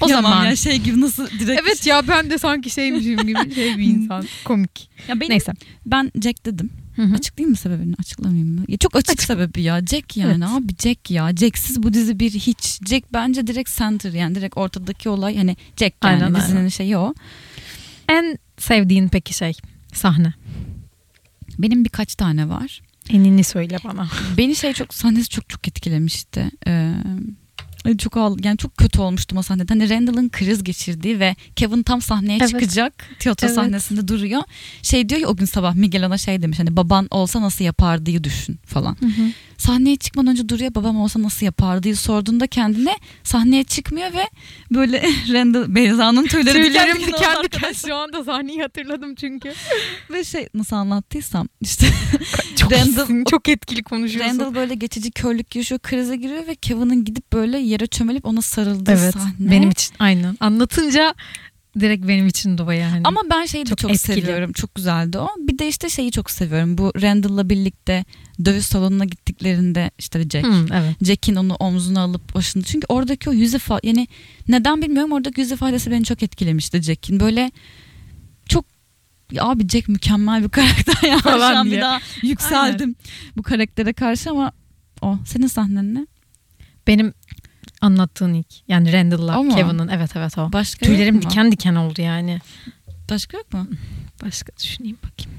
[0.00, 1.60] O Kıyamam zaman ya şey gibi nasıl direkt.
[1.62, 4.90] evet ya ben de sanki şeymişim gibi şey bir insan komik.
[5.08, 5.52] Ya benim, Neyse.
[5.86, 6.70] ben Jack dedim.
[6.96, 7.14] Hı hı.
[7.14, 7.94] Açıklayayım mı sebebini?
[8.00, 8.64] Açıklamayayım mı?
[8.68, 9.22] Ya çok açık, Açık.
[9.26, 9.80] sebebi ya.
[9.86, 10.48] Jack yani Evet.
[10.64, 11.30] abi Jack ya.
[11.36, 12.78] Jack'siz bu dizi bir hiç.
[12.88, 16.68] Jack bence direkt center yani direkt ortadaki olay hani Jack yani Aynen, dizinin aynen.
[16.68, 17.14] şeyi o.
[18.08, 19.52] En sevdiğin peki şey
[19.92, 20.32] sahne.
[21.58, 22.80] Benim birkaç tane var.
[23.10, 24.08] Enini söyle bana.
[24.36, 26.50] Beni şey çok sahnesi çok çok etkilemişti.
[26.66, 26.94] Ee,
[27.98, 29.66] çok ağl- yani çok kötü olmuştum o sahnede.
[29.74, 32.48] Hani Randall'ın kriz geçirdiği ve Kevin tam sahneye Evet.
[32.48, 33.04] çıkacak.
[33.18, 33.54] Tiyatro Evet.
[33.54, 34.42] sahnesinde duruyor.
[34.82, 38.24] Şey diyor ya o gün sabah Miguel ona şey demiş hani baban olsa nasıl yapardığı
[38.24, 38.96] düşün falan.
[39.58, 44.28] Sahneye çıkmadan önce duruyor babam olsa nasıl yapardığı sorduğunda kendine sahneye çıkmıyor ve
[44.70, 45.02] böyle
[45.32, 49.52] Randall Beyza'nın tüyleri, Tüylerim diken diken diken şu anda sahneyi hatırladım çünkü.
[50.10, 51.86] ve şey nasıl anlattıysam işte
[52.56, 54.38] Çok Randall- iyisin, çok etkili konuşuyorsun.
[54.38, 58.90] Randall böyle geçici körlük yaşıyor krize giriyor ve Kevin'in gidip böyle yere çömelip ona sarıldığı
[58.92, 59.50] evet sahne.
[59.50, 60.36] benim için aynen.
[60.40, 61.14] Anlatınca
[61.80, 63.00] direkt benim için de yani.
[63.04, 64.20] Ama ben şeyi de Çok çok, etkili.
[64.20, 64.52] seviyorum.
[64.52, 65.28] Çok güzeldi o.
[65.38, 66.78] Bir de işte şeyi çok seviyorum.
[66.78, 68.04] Bu Randall'la birlikte
[68.44, 70.46] dövüş salonuna gittiklerinde işte Jack.
[70.46, 70.96] Hı, evet.
[71.04, 72.62] Jack'in onu omzuna alıp başını.
[72.62, 74.08] Çünkü oradaki o yüz ifade yani
[74.48, 77.20] neden bilmiyorum oradaki yüz ifadesi beni çok etkilemişti Jack'in.
[77.20, 77.52] Böyle
[78.48, 78.64] çok
[79.32, 81.18] ya abi Jack mükemmel bir karakter ya.
[81.18, 82.96] Falan Şu an bir daha yükseldim
[83.36, 84.52] bu karaktere karşı ama
[85.02, 86.06] o senin sahnen ne?
[86.86, 87.14] Benim
[87.80, 88.68] anlattığın ilk.
[88.68, 89.54] Yani Randall'la?
[89.56, 89.88] Kevin'ın.
[89.88, 90.52] Evet evet o.
[90.52, 91.30] Başka Tüylerim yok mu?
[91.30, 92.38] diken diken oldu yani.
[93.10, 93.66] Başka yok mu?
[94.24, 95.38] Başka düşüneyim bakayım.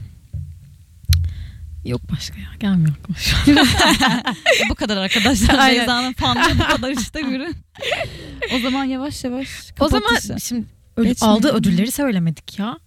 [1.85, 4.35] Yok başka ya gelmiyor aklıma şu an.
[4.69, 5.69] bu kadar arkadaşlar.
[5.69, 7.55] Beyza'nın fanlığı bu kadar işte görün.
[8.55, 10.47] o zaman yavaş yavaş o zaman kapatışı.
[10.47, 10.65] şimdi
[10.97, 12.77] ödül- aldığı ödülleri söylemedik ya.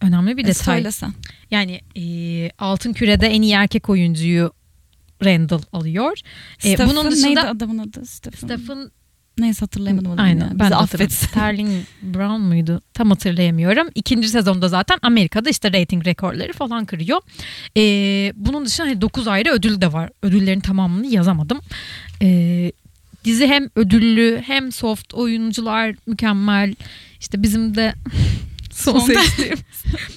[0.00, 0.76] Önemli bir E, detay.
[0.76, 1.12] Söylesen.
[1.50, 2.02] Yani e,
[2.58, 4.52] Altın Küre'de en iyi erkek oyuncuyu
[5.24, 6.18] Randall alıyor.
[6.64, 8.06] E, bunun dışında neydi adamın adı?
[8.06, 8.46] Stephen.
[8.46, 8.90] Stephen
[9.38, 10.22] Neyse hatırlayamadım adını.
[10.22, 10.40] Aynen.
[10.44, 10.50] ya.
[10.54, 10.94] Ben Bizi affet.
[11.00, 11.26] affetsin.
[11.30, 11.70] Sterling
[12.02, 12.80] Brown muydu?
[12.94, 13.88] Tam hatırlayamıyorum.
[13.94, 17.20] İkinci sezonda zaten Amerika'da işte rating rekorları falan kırıyor.
[17.76, 20.10] Ee, bunun dışında hani 9 ayrı ödül de var.
[20.22, 21.60] Ödüllerin tamamını yazamadım.
[22.22, 22.72] Ee,
[23.24, 26.74] dizi hem ödüllü hem soft oyuncular mükemmel.
[27.20, 27.94] İşte bizim de
[28.72, 29.14] son Son-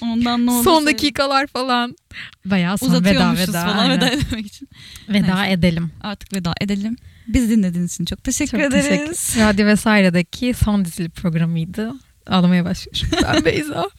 [0.00, 1.96] Ondan ne olur son dakikalar falan.
[2.44, 3.66] Bayağı son veda veda.
[3.66, 3.96] falan aynen.
[3.96, 4.68] veda etmek için.
[5.08, 5.52] Veda Neyse.
[5.52, 5.90] edelim.
[6.00, 6.96] Artık veda edelim.
[7.28, 8.88] Biz dinlediğiniz için çok teşekkür Çok ederiz.
[8.88, 9.40] teşekkür.
[9.40, 11.92] Radyo vesairedeki son dizili programıydı.
[12.26, 13.18] Ağlamaya başlıyorum.
[13.34, 13.90] Ben Beyza.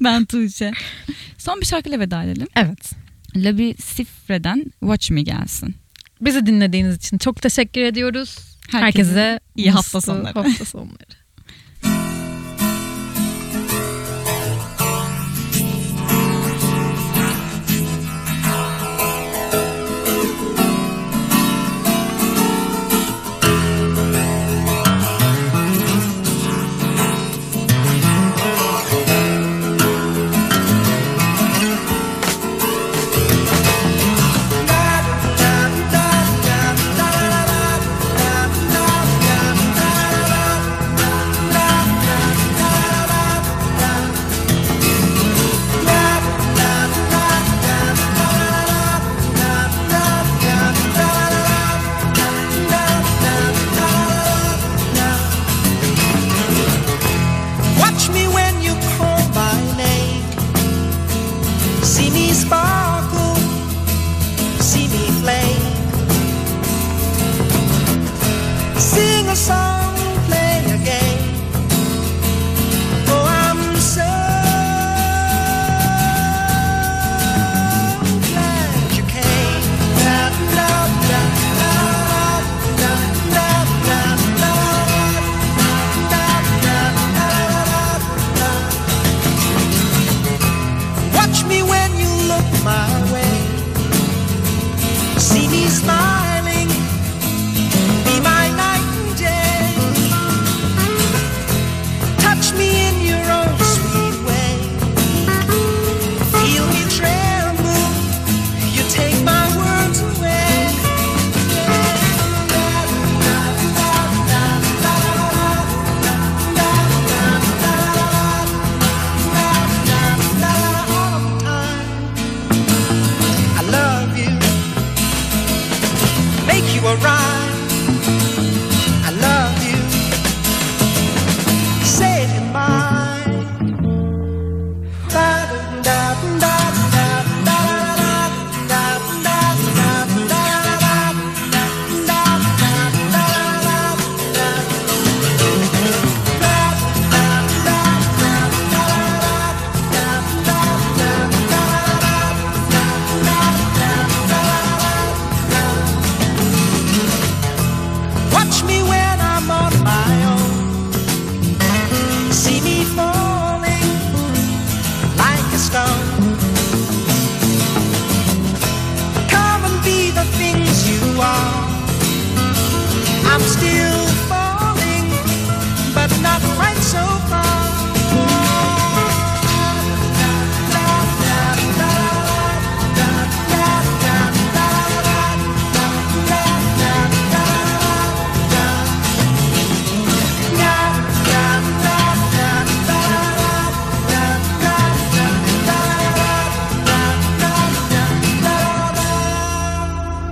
[0.00, 0.72] Ben Tuğçe.
[1.38, 2.46] Son bir şarkıyla veda edelim.
[2.56, 2.90] Evet.
[3.36, 5.74] Labi Sifre'den Watch Me gelsin.
[6.20, 8.36] Bizi dinlediğiniz için çok teşekkür ediyoruz.
[8.70, 10.34] Herkese Herkese, iyi hafta sonları.
[10.34, 11.06] Hafta sonları.